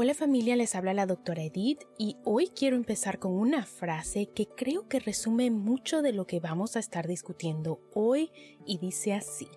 Hola 0.00 0.14
familia, 0.14 0.54
les 0.54 0.76
habla 0.76 0.94
la 0.94 1.06
doctora 1.06 1.42
Edith 1.42 1.82
y 1.98 2.18
hoy 2.22 2.52
quiero 2.54 2.76
empezar 2.76 3.18
con 3.18 3.32
una 3.32 3.66
frase 3.66 4.26
que 4.26 4.46
creo 4.46 4.86
que 4.86 5.00
resume 5.00 5.50
mucho 5.50 6.02
de 6.02 6.12
lo 6.12 6.24
que 6.24 6.38
vamos 6.38 6.76
a 6.76 6.78
estar 6.78 7.08
discutiendo 7.08 7.80
hoy 7.94 8.30
y 8.64 8.78
dice 8.78 9.12
así, 9.12 9.48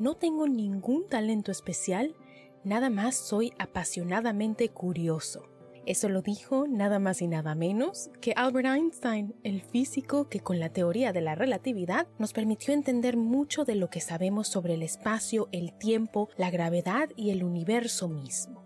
no 0.00 0.16
tengo 0.16 0.48
ningún 0.48 1.06
talento 1.06 1.52
especial, 1.52 2.16
nada 2.64 2.90
más 2.90 3.14
soy 3.14 3.52
apasionadamente 3.56 4.68
curioso. 4.68 5.48
Eso 5.86 6.08
lo 6.08 6.22
dijo 6.22 6.66
nada 6.66 6.98
más 6.98 7.22
y 7.22 7.28
nada 7.28 7.54
menos 7.54 8.10
que 8.20 8.32
Albert 8.34 8.66
Einstein, 8.66 9.36
el 9.44 9.62
físico 9.62 10.28
que 10.28 10.40
con 10.40 10.58
la 10.58 10.70
teoría 10.70 11.12
de 11.12 11.20
la 11.20 11.36
relatividad 11.36 12.08
nos 12.18 12.32
permitió 12.32 12.74
entender 12.74 13.16
mucho 13.16 13.64
de 13.64 13.76
lo 13.76 13.90
que 13.90 14.00
sabemos 14.00 14.48
sobre 14.48 14.74
el 14.74 14.82
espacio, 14.82 15.48
el 15.52 15.72
tiempo, 15.72 16.30
la 16.36 16.50
gravedad 16.50 17.10
y 17.14 17.30
el 17.30 17.44
universo 17.44 18.08
mismo. 18.08 18.63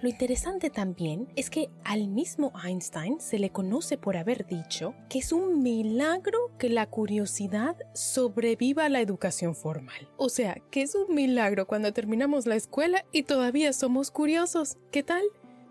Lo 0.00 0.08
interesante 0.08 0.70
también 0.70 1.26
es 1.34 1.50
que 1.50 1.70
al 1.82 2.06
mismo 2.06 2.52
Einstein 2.64 3.20
se 3.20 3.40
le 3.40 3.50
conoce 3.50 3.98
por 3.98 4.16
haber 4.16 4.46
dicho 4.46 4.94
que 5.08 5.18
es 5.18 5.32
un 5.32 5.60
milagro 5.60 6.38
que 6.56 6.68
la 6.68 6.86
curiosidad 6.86 7.76
sobreviva 7.94 8.84
a 8.84 8.88
la 8.90 9.00
educación 9.00 9.56
formal. 9.56 10.08
O 10.16 10.28
sea, 10.28 10.56
que 10.70 10.82
es 10.82 10.94
un 10.94 11.16
milagro 11.16 11.66
cuando 11.66 11.92
terminamos 11.92 12.46
la 12.46 12.54
escuela 12.54 13.04
y 13.10 13.24
todavía 13.24 13.72
somos 13.72 14.12
curiosos. 14.12 14.76
¿Qué 14.92 15.02
tal? 15.02 15.24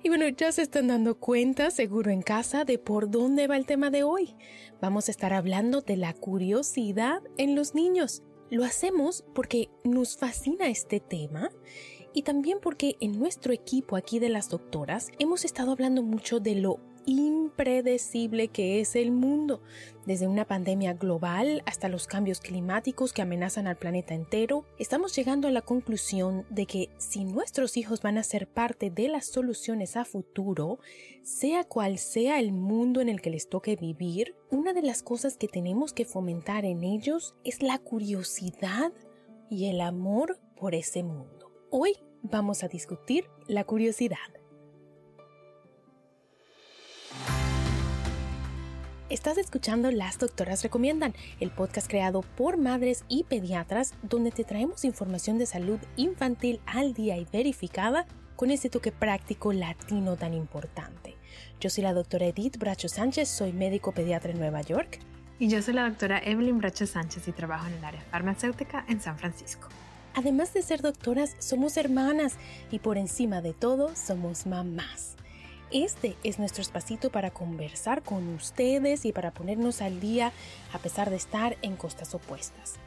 Y 0.03 0.09
bueno, 0.09 0.27
ya 0.27 0.51
se 0.51 0.61
están 0.61 0.87
dando 0.87 1.17
cuenta, 1.17 1.71
seguro 1.71 2.11
en 2.11 2.21
casa, 2.21 2.65
de 2.65 2.77
por 2.77 3.09
dónde 3.09 3.47
va 3.47 3.55
el 3.55 3.65
tema 3.65 3.91
de 3.91 4.03
hoy. 4.03 4.35
Vamos 4.81 5.07
a 5.07 5.11
estar 5.11 5.31
hablando 5.31 5.79
de 5.79 5.95
la 5.95 6.13
curiosidad 6.13 7.21
en 7.37 7.55
los 7.55 7.75
niños. 7.75 8.23
Lo 8.49 8.65
hacemos 8.65 9.23
porque 9.33 9.69
nos 9.85 10.17
fascina 10.17 10.67
este 10.67 10.99
tema 10.99 11.49
y 12.17 12.23
también 12.23 12.57
porque 12.59 12.95
en 12.99 13.19
nuestro 13.19 13.53
equipo 13.53 13.95
aquí 13.95 14.17
de 14.17 14.29
las 14.29 14.49
doctoras 14.49 15.11
hemos 15.19 15.45
estado 15.45 15.71
hablando 15.71 16.01
mucho 16.01 16.39
de 16.39 16.55
lo 16.55 16.79
impredecible 17.05 18.47
que 18.47 18.79
es 18.79 18.95
el 18.95 19.11
mundo, 19.11 19.61
desde 20.07 20.25
una 20.25 20.45
pandemia 20.45 20.93
global 20.93 21.61
hasta 21.67 21.89
los 21.89 22.07
cambios 22.07 22.39
climáticos 22.39 23.13
que 23.13 23.21
amenazan 23.21 23.67
al 23.67 23.75
planeta 23.75 24.15
entero, 24.15 24.65
estamos 24.79 25.15
llegando 25.15 25.47
a 25.47 25.51
la 25.51 25.61
conclusión 25.61 26.43
de 26.49 26.65
que 26.65 26.89
si 26.97 27.23
nuestros 27.23 27.77
hijos 27.77 28.01
van 28.01 28.17
a 28.17 28.23
ser 28.23 28.47
parte 28.47 28.89
de 28.89 29.09
las 29.09 29.27
soluciones 29.27 29.95
a 29.95 30.03
futuro, 30.03 30.79
sea 31.21 31.65
cual 31.65 31.99
sea 31.99 32.39
el 32.39 32.51
mundo 32.51 32.99
en 32.99 33.09
el 33.09 33.21
que 33.21 33.29
les 33.29 33.47
toque 33.47 33.75
vivir, 33.75 34.33
una 34.49 34.73
de 34.73 34.81
las 34.81 35.03
cosas 35.03 35.37
que 35.37 35.47
tenemos 35.47 35.93
que 35.93 36.05
fomentar 36.05 36.65
en 36.65 36.83
ellos 36.83 37.35
es 37.43 37.61
la 37.61 37.77
curiosidad 37.77 38.91
y 39.51 39.67
el 39.67 39.81
amor 39.81 40.39
por 40.55 40.73
ese 40.73 41.03
mundo. 41.03 41.46
Hoy 41.69 41.97
vamos 42.23 42.63
a 42.63 42.69
discutir 42.69 43.25
la 43.45 43.65
curiosidad. 43.65 44.17
Estás 49.09 49.37
escuchando 49.37 49.91
Las 49.91 50.17
Doctoras 50.17 50.63
Recomiendan, 50.63 51.13
el 51.41 51.51
podcast 51.51 51.89
creado 51.89 52.21
por 52.21 52.55
madres 52.55 53.03
y 53.09 53.25
pediatras 53.25 53.95
donde 54.01 54.31
te 54.31 54.45
traemos 54.45 54.85
información 54.85 55.37
de 55.39 55.45
salud 55.45 55.77
infantil 55.97 56.61
al 56.65 56.93
día 56.93 57.17
y 57.17 57.27
verificada 57.33 58.05
con 58.37 58.49
ese 58.49 58.69
toque 58.69 58.93
práctico 58.93 59.51
latino 59.51 60.15
tan 60.15 60.33
importante. 60.33 61.17
Yo 61.59 61.69
soy 61.69 61.83
la 61.83 61.93
doctora 61.93 62.27
Edith 62.27 62.57
Bracho 62.57 62.87
Sánchez, 62.87 63.27
soy 63.27 63.51
médico 63.51 63.91
pediatra 63.91 64.31
en 64.31 64.39
Nueva 64.39 64.61
York. 64.61 64.99
Y 65.37 65.49
yo 65.49 65.61
soy 65.61 65.73
la 65.73 65.89
doctora 65.89 66.19
Evelyn 66.23 66.59
Bracho 66.59 66.87
Sánchez 66.87 67.27
y 67.27 67.33
trabajo 67.33 67.67
en 67.67 67.73
el 67.73 67.83
área 67.83 68.01
farmacéutica 68.09 68.85
en 68.87 69.01
San 69.01 69.17
Francisco. 69.17 69.67
Además 70.17 70.51
de 70.51 70.63
ser 70.63 70.81
doctoras, 70.81 71.35
somos 71.37 71.77
hermanas 71.77 72.37
y 72.71 72.79
por 72.79 72.97
encima 72.97 73.43
de 73.43 73.53
todo 73.53 73.95
somos 73.95 74.47
mamás. 74.47 75.15
Este 75.69 76.17
es 76.23 76.39
nuestro 76.39 76.63
espacito 76.63 77.11
para 77.11 77.29
conversar 77.29 78.01
con 78.01 78.27
ustedes 78.29 79.05
y 79.05 79.11
para 79.11 79.29
ponernos 79.29 79.79
al 79.79 79.99
día 79.99 80.31
a 80.73 80.79
pesar 80.79 81.11
de 81.11 81.17
estar 81.17 81.55
en 81.61 81.75
costas 81.75 82.15
opuestas. 82.15 82.77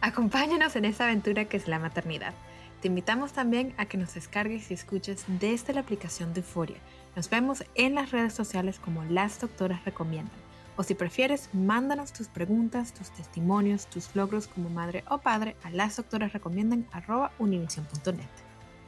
Acompáñanos 0.00 0.76
en 0.76 0.84
esta 0.84 1.06
aventura 1.06 1.46
que 1.46 1.56
es 1.56 1.66
la 1.66 1.80
maternidad. 1.80 2.34
Te 2.80 2.86
invitamos 2.86 3.32
también 3.32 3.74
a 3.78 3.86
que 3.86 3.98
nos 3.98 4.14
descargues 4.14 4.70
y 4.70 4.74
escuches 4.74 5.24
desde 5.26 5.74
la 5.74 5.80
aplicación 5.80 6.34
de 6.34 6.40
Euforia. 6.42 6.78
Nos 7.16 7.28
vemos 7.28 7.64
en 7.74 7.96
las 7.96 8.12
redes 8.12 8.32
sociales 8.32 8.78
como 8.78 9.02
Las 9.06 9.40
Doctoras 9.40 9.84
Recomiendan. 9.84 10.45
O 10.76 10.82
si 10.82 10.94
prefieres, 10.94 11.48
mándanos 11.52 12.12
tus 12.12 12.26
preguntas, 12.28 12.92
tus 12.92 13.10
testimonios, 13.10 13.86
tus 13.86 14.14
logros 14.14 14.46
como 14.46 14.68
madre 14.68 15.04
o 15.08 15.16
padre 15.18 15.56
a 15.62 15.70
lasdoctorasrecomiendan.univision.net. 15.70 18.28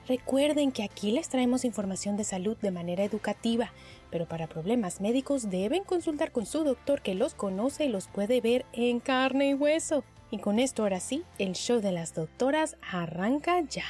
Recuerden 0.07 0.71
que 0.73 0.85
aquí 0.85 1.13
les 1.13 1.29
traemos 1.29 1.67
información 1.67 2.17
de 2.17 2.25
salud 2.25 2.57
de 2.57 2.71
manera 2.71 3.05
educativa, 3.05 3.71
pero 4.11 4.27
para 4.27 4.47
problemas 4.47 5.03
médicos 5.03 5.51
deben 5.51 5.85
consultar 5.85 6.33
con 6.33 6.47
su 6.47 6.65
doctor 6.65 7.03
que 7.03 7.15
los 7.15 7.35
conoce 7.35 7.85
y 7.85 7.91
los 7.91 8.09
puede 8.09 8.41
ver 8.41 8.65
en 8.73 9.01
carne 9.01 9.51
y 9.51 9.55
hueso. 9.55 10.05
Y 10.31 10.39
con 10.39 10.59
esto 10.59 10.83
ahora 10.83 11.01
sí, 11.01 11.25
el 11.39 11.53
show 11.53 11.81
de 11.81 11.93
las 11.93 12.15
doctoras 12.15 12.77
arranca 12.91 13.61
ya. 13.61 13.85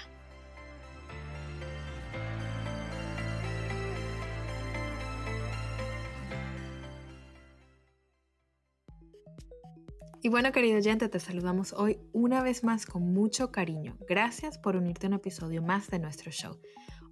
Y 10.29 10.31
bueno, 10.31 10.53
querido 10.53 10.77
oyente, 10.77 11.09
te 11.09 11.21
saludamos 11.21 11.73
hoy 11.73 12.01
una 12.13 12.43
vez 12.43 12.63
más 12.63 12.85
con 12.85 13.15
mucho 13.15 13.51
cariño. 13.51 13.97
Gracias 14.07 14.59
por 14.59 14.77
unirte 14.77 15.07
a 15.07 15.09
un 15.09 15.15
episodio 15.15 15.63
más 15.63 15.89
de 15.89 15.99
nuestro 15.99 16.31
show. 16.31 16.61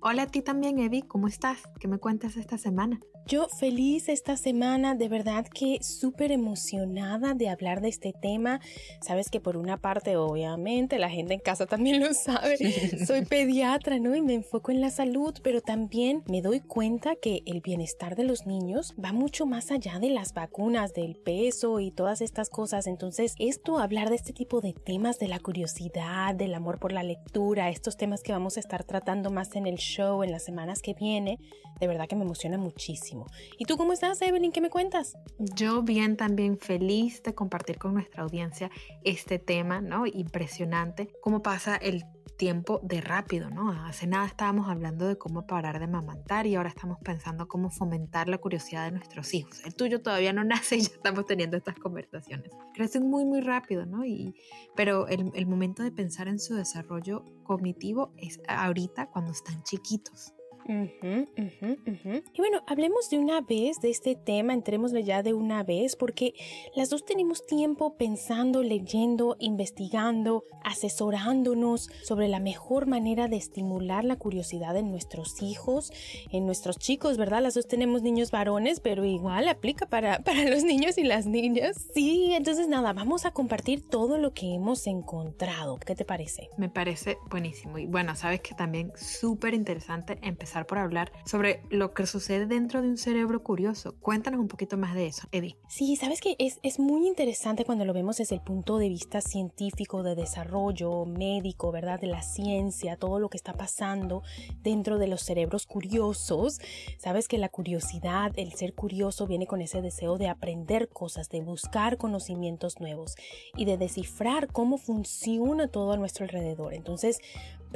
Hola 0.01 0.25
a 0.25 0.27
ti 0.27 0.43
también, 0.43 0.79
Evi, 0.79 1.01
¿cómo 1.01 1.27
estás? 1.27 1.63
¿Qué 1.81 1.89
me 1.89 1.97
cuentas 1.97 2.37
esta 2.37 2.59
semana? 2.59 3.01
Yo 3.27 3.49
feliz 3.49 4.09
esta 4.09 4.37
semana, 4.37 4.95
de 4.95 5.09
verdad 5.09 5.47
que 5.53 5.79
súper 5.83 6.31
emocionada 6.31 7.35
de 7.35 7.49
hablar 7.49 7.81
de 7.81 7.89
este 7.89 8.13
tema. 8.13 8.61
Sabes 9.01 9.31
que 9.31 9.41
por 9.41 9.57
una 9.57 9.79
parte, 9.79 10.17
obviamente, 10.17 11.01
la 11.01 11.11
gente 11.11 11.35
en 11.35 11.41
casa 11.41 11.67
también 11.67 11.99
lo 11.99 12.15
sabe, 12.15 12.57
soy 13.05 13.25
pediatra, 13.25 13.99
¿no? 13.99 14.15
Y 14.15 14.23
me 14.23 14.35
enfoco 14.35 14.71
en 14.71 14.81
la 14.81 14.91
salud, 14.91 15.35
pero 15.43 15.61
también 15.61 16.23
me 16.29 16.41
doy 16.41 16.61
cuenta 16.61 17.17
que 17.17 17.43
el 17.47 17.63
bienestar 17.63 18.15
de 18.15 18.23
los 18.23 18.47
niños 18.47 18.95
va 19.05 19.13
mucho 19.13 19.45
más 19.45 19.73
allá 19.73 19.99
de 19.99 20.11
las 20.11 20.33
vacunas, 20.33 20.95
del 20.95 21.17
peso 21.17 21.81
y 21.81 21.91
todas 21.91 22.21
estas 22.21 22.49
cosas. 22.49 22.87
Entonces, 22.87 23.35
esto, 23.41 23.81
hablar 23.81 24.09
de 24.09 24.15
este 24.15 24.35
tipo 24.35 24.61
de 24.61 24.73
temas, 24.73 25.19
de 25.19 25.27
la 25.27 25.41
curiosidad, 25.41 26.37
del 26.37 26.55
amor 26.55 26.79
por 26.79 26.93
la 26.93 27.03
lectura, 27.03 27.71
estos 27.71 27.97
temas 27.97 28.23
que 28.23 28.31
vamos 28.31 28.57
a 28.57 28.61
estar 28.61 28.85
tratando 28.85 29.31
más 29.31 29.57
en 29.57 29.67
el 29.67 29.79
show 29.79 30.23
en 30.23 30.31
las 30.31 30.45
semanas 30.45 30.81
que 30.81 30.95
viene, 30.95 31.41
de 31.81 31.89
verdad 31.89 32.07
que 32.07 32.15
me 32.15 32.23
emociona 32.23 32.57
muchísimo. 32.57 33.16
¿Y 33.59 33.65
tú 33.65 33.77
cómo 33.77 33.93
estás, 33.93 34.21
Evelyn? 34.23 34.53
¿Qué 34.53 34.61
me 34.61 34.71
cuentas? 34.71 35.17
Yo 35.39 35.83
bien 35.83 36.17
también 36.17 36.59
feliz 36.59 37.23
de 37.23 37.35
compartir 37.35 37.79
con 37.79 37.95
nuestra 37.95 38.23
audiencia 38.23 38.71
este 39.05 39.39
tema, 39.39 39.81
¿no? 39.81 40.07
Impresionante 40.07 41.09
cómo 41.21 41.43
pasa 41.43 41.77
el 41.77 42.05
tiempo 42.37 42.81
de 42.83 43.01
rápido, 43.01 43.51
¿no? 43.51 43.71
Hace 43.71 44.07
nada 44.07 44.27
estábamos 44.27 44.69
hablando 44.69 45.09
de 45.09 45.17
cómo 45.17 45.47
parar 45.47 45.81
de 45.81 45.87
mamantar 45.87 46.47
y 46.47 46.55
ahora 46.55 46.69
estamos 46.69 46.99
pensando 47.03 47.49
cómo 47.49 47.71
fomentar 47.71 48.29
la 48.29 48.39
curiosidad 48.39 48.85
de 48.85 48.93
nuestros 48.93 49.33
hijos. 49.35 49.65
El 49.65 49.75
tuyo 49.75 50.03
todavía 50.03 50.33
no 50.33 50.45
nace 50.45 50.77
y 50.77 50.83
ya 50.83 50.95
estamos 50.95 51.27
teniendo 51.27 51.57
estas 51.57 51.77
conversaciones. 51.77 52.51
Crecen 52.75 53.09
muy, 53.09 53.25
muy 53.25 53.41
rápido, 53.41 53.87
¿no? 53.87 54.05
Y, 54.05 54.35
pero 54.75 55.09
el, 55.09 55.31
el 55.35 55.47
momento 55.47 55.83
de 55.83 55.93
pensar 55.93 56.29
en 56.29 56.39
su 56.39 56.55
desarrollo 56.55 57.25
cognitivo 57.45 58.13
es 58.17 58.41
ahorita 58.49 59.11
cuando 59.11 59.33
están 59.33 59.63
chiquitos. 59.63 60.36
Y 60.69 62.39
bueno, 62.39 62.63
hablemos 62.67 63.11
de 63.11 63.19
una 63.19 63.41
vez 63.41 63.81
de 63.81 63.91
este 63.91 64.15
tema, 64.17 64.53
entrémosle 64.53 65.05
ya 65.05 65.23
de 65.23 65.35
una 65.35 65.63
vez, 65.63 65.97
porque 65.97 66.35
las 66.75 66.91
dos 66.91 67.05
tenemos 67.05 67.47
tiempo 67.47 67.97
pensando, 67.97 68.63
leyendo, 68.63 69.37
investigando, 69.39 70.45
asesorándonos 70.65 71.91
sobre 72.03 72.29
la 72.29 72.41
mejor 72.41 72.87
manera 72.87 73.29
de 73.29 73.37
estimular 73.37 74.05
la 74.05 74.17
curiosidad 74.17 74.77
en 74.77 74.91
nuestros 74.91 75.43
hijos, 75.43 75.93
en 76.33 76.47
nuestros 76.47 76.79
chicos, 76.79 77.17
¿verdad? 77.17 77.43
Las 77.43 77.55
dos 77.55 77.67
tenemos 77.67 78.03
niños 78.03 78.31
varones, 78.31 78.81
pero 78.81 79.05
igual 79.05 79.49
aplica 79.49 79.87
para, 79.87 80.19
para 80.25 80.45
los 80.49 80.65
niños 80.65 80.99
y 80.99 81.05
las 81.05 81.27
niñas. 81.27 81.87
Sí, 81.95 82.33
entonces 82.35 82.69
nada, 82.69 82.93
vamos 82.93 83.25
a 83.25 83.31
compartir 83.31 83.83
todo 83.89 84.19
lo 84.19 84.33
que 84.33 84.55
hemos 84.55 84.87
encontrado. 84.87 85.79
¿Qué 85.79 85.95
te 85.95 86.05
parece? 86.05 86.49
Me 86.57 86.69
parece 86.69 87.19
buenísimo. 87.31 87.79
Y 87.79 87.87
bueno, 87.87 88.17
sabes 88.17 88.41
que 88.41 88.55
también 88.55 88.93
súper 88.97 89.55
interesante 89.55 90.19
empezar 90.23 90.56
por 90.65 90.79
hablar 90.79 91.13
sobre 91.25 91.63
lo 91.71 91.93
que 91.93 92.07
sucede 92.07 92.47
dentro 92.47 92.81
de 92.81 92.89
un 92.89 92.97
cerebro 92.97 93.43
curioso. 93.43 93.97
Cuéntanos 94.01 94.41
un 94.41 94.49
poquito 94.49 94.77
más 94.79 94.95
de 94.95 95.09
eso, 95.09 95.27
Eddie. 95.33 95.57
Sí, 95.69 95.97
sabes 95.97 96.21
que 96.21 96.37
es, 96.39 96.61
es 96.63 96.79
muy 96.79 97.07
interesante 97.07 97.65
cuando 97.65 97.85
lo 97.85 97.93
vemos 97.93 98.17
desde 98.17 98.37
el 98.37 98.41
punto 98.41 98.79
de 98.79 98.89
vista 98.89 99.21
científico, 99.21 100.03
de 100.03 100.15
desarrollo, 100.15 101.05
médico, 101.05 101.73
¿verdad? 101.73 102.01
De 102.01 102.07
la 102.07 102.23
ciencia, 102.23 102.97
todo 102.97 103.19
lo 103.19 103.29
que 103.29 103.37
está 103.37 103.55
pasando 103.55 104.23
dentro 104.63 104.99
de 104.99 105.09
los 105.09 105.23
cerebros 105.23 105.67
curiosos. 105.67 106.61
Sabes 106.99 107.29
que 107.29 107.39
la 107.39 107.49
curiosidad, 107.49 108.33
el 108.37 108.53
ser 108.53 108.75
curioso 108.75 109.27
viene 109.27 109.47
con 109.47 109.61
ese 109.61 109.83
deseo 109.83 110.19
de 110.19 110.29
aprender 110.29 110.89
cosas, 110.89 111.29
de 111.29 111.41
buscar 111.41 111.97
conocimientos 111.97 112.81
nuevos 112.81 113.17
y 113.57 113.65
de 113.65 113.77
descifrar 113.77 114.47
cómo 114.53 114.79
funciona 114.79 115.69
todo 115.69 115.93
a 115.93 115.97
nuestro 115.97 116.25
alrededor. 116.25 116.75
Entonces, 116.75 117.19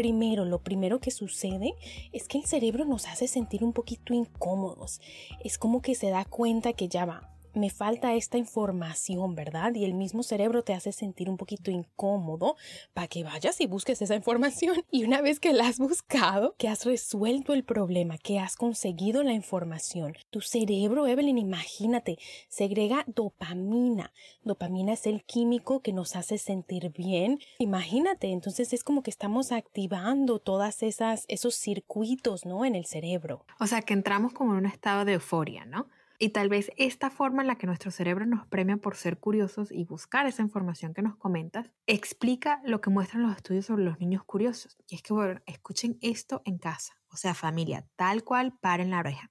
primero, 0.00 0.47
lo 0.47 0.62
primero 0.62 0.99
que 0.99 1.11
sucede 1.11 1.75
es 2.11 2.26
que 2.26 2.38
el 2.38 2.47
cerebro 2.47 2.87
nos 2.87 3.06
hace 3.06 3.29
sentir 3.29 3.62
un 3.62 3.75
poquito 3.75 4.14
incómodos. 4.14 4.99
Es 5.44 5.58
como 5.58 5.82
que 5.82 5.94
se 5.94 6.08
da 6.08 6.25
cuenta 6.25 6.73
que 6.73 6.88
ya 6.88 7.05
va, 7.05 7.29
me 7.55 7.70
falta 7.70 8.14
esta 8.14 8.38
información, 8.38 9.35
¿verdad? 9.35 9.75
Y 9.75 9.85
el 9.85 9.94
mismo 9.94 10.23
cerebro 10.23 10.62
te 10.62 10.75
hace 10.75 10.93
sentir 10.93 11.29
un 11.29 11.37
poquito 11.37 11.70
incómodo 11.70 12.56
para 12.93 13.08
que 13.08 13.25
vayas 13.25 13.61
y 13.61 13.67
busques 13.67 14.00
esa 14.02 14.14
información. 14.14 14.85
Y 14.93 15.05
una 15.05 15.20
vez 15.20 15.38
que 15.41 15.52
la 15.52 15.69
has 15.69 15.79
buscado, 15.79 16.55
que 16.58 16.69
has 16.69 16.85
resuelto 16.85 17.52
el 17.52 17.64
problema, 17.64 18.19
que 18.19 18.38
has 18.38 18.56
conseguido 18.56 19.23
la 19.23 19.32
información, 19.32 20.14
tu 20.31 20.41
cerebro, 20.41 21.06
Evelyn, 21.06 21.38
imagínate, 21.38 22.19
segrega 22.49 23.05
dopamina. 23.06 24.12
Dopamina 24.43 24.93
es 24.93 25.06
el 25.06 25.23
químico 25.23 25.81
que 25.81 25.93
nos 25.93 26.17
hace 26.17 26.38
sentir 26.38 26.91
bien. 26.91 27.38
Imagínate, 27.58 28.32
entonces 28.32 28.73
es 28.73 28.82
como 28.82 29.03
que 29.03 29.11
estamos 29.11 29.53
activando 29.53 30.38
todas 30.38 30.82
esas 30.82 31.25
esos 31.29 31.55
circuitos, 31.55 32.44
¿no? 32.44 32.64
En 32.64 32.75
el 32.75 32.87
cerebro. 32.87 33.44
O 33.58 33.67
sea, 33.67 33.82
que 33.82 33.94
entramos 33.94 34.32
como 34.32 34.53
en 34.53 34.58
un 34.58 34.67
estado 34.67 35.05
de 35.05 35.14
euforia, 35.14 35.64
¿no? 35.64 35.88
Y 36.22 36.31
tal 36.31 36.50
vez 36.50 36.70
esta 36.76 37.08
forma 37.08 37.40
en 37.40 37.49
la 37.49 37.56
que 37.56 37.67
nuestro 37.67 37.90
cerebro 37.90 38.26
nos 38.26 38.46
premia 38.46 38.76
por 38.76 38.94
ser 38.94 39.19
curiosos 39.19 39.72
y 39.72 39.84
buscar 39.84 40.26
esa 40.26 40.43
información 40.43 40.93
que 40.93 41.00
nos 41.00 41.17
comentas, 41.17 41.72
explica 41.87 42.61
lo 42.62 42.82
que 42.82 42.90
muestran 42.90 43.22
los 43.22 43.34
estudios 43.34 43.64
sobre 43.64 43.84
los 43.84 43.99
niños 44.00 44.22
curiosos. 44.25 44.76
Y 44.87 44.96
es 44.96 45.02
que, 45.02 45.14
bueno, 45.14 45.40
escuchen 45.46 45.96
esto 46.02 46.43
en 46.44 46.58
casa, 46.58 46.93
o 47.08 47.17
sea, 47.17 47.32
familia, 47.32 47.88
tal 47.96 48.22
cual, 48.22 48.52
paren 48.61 48.90
la 48.90 48.99
oreja. 48.99 49.31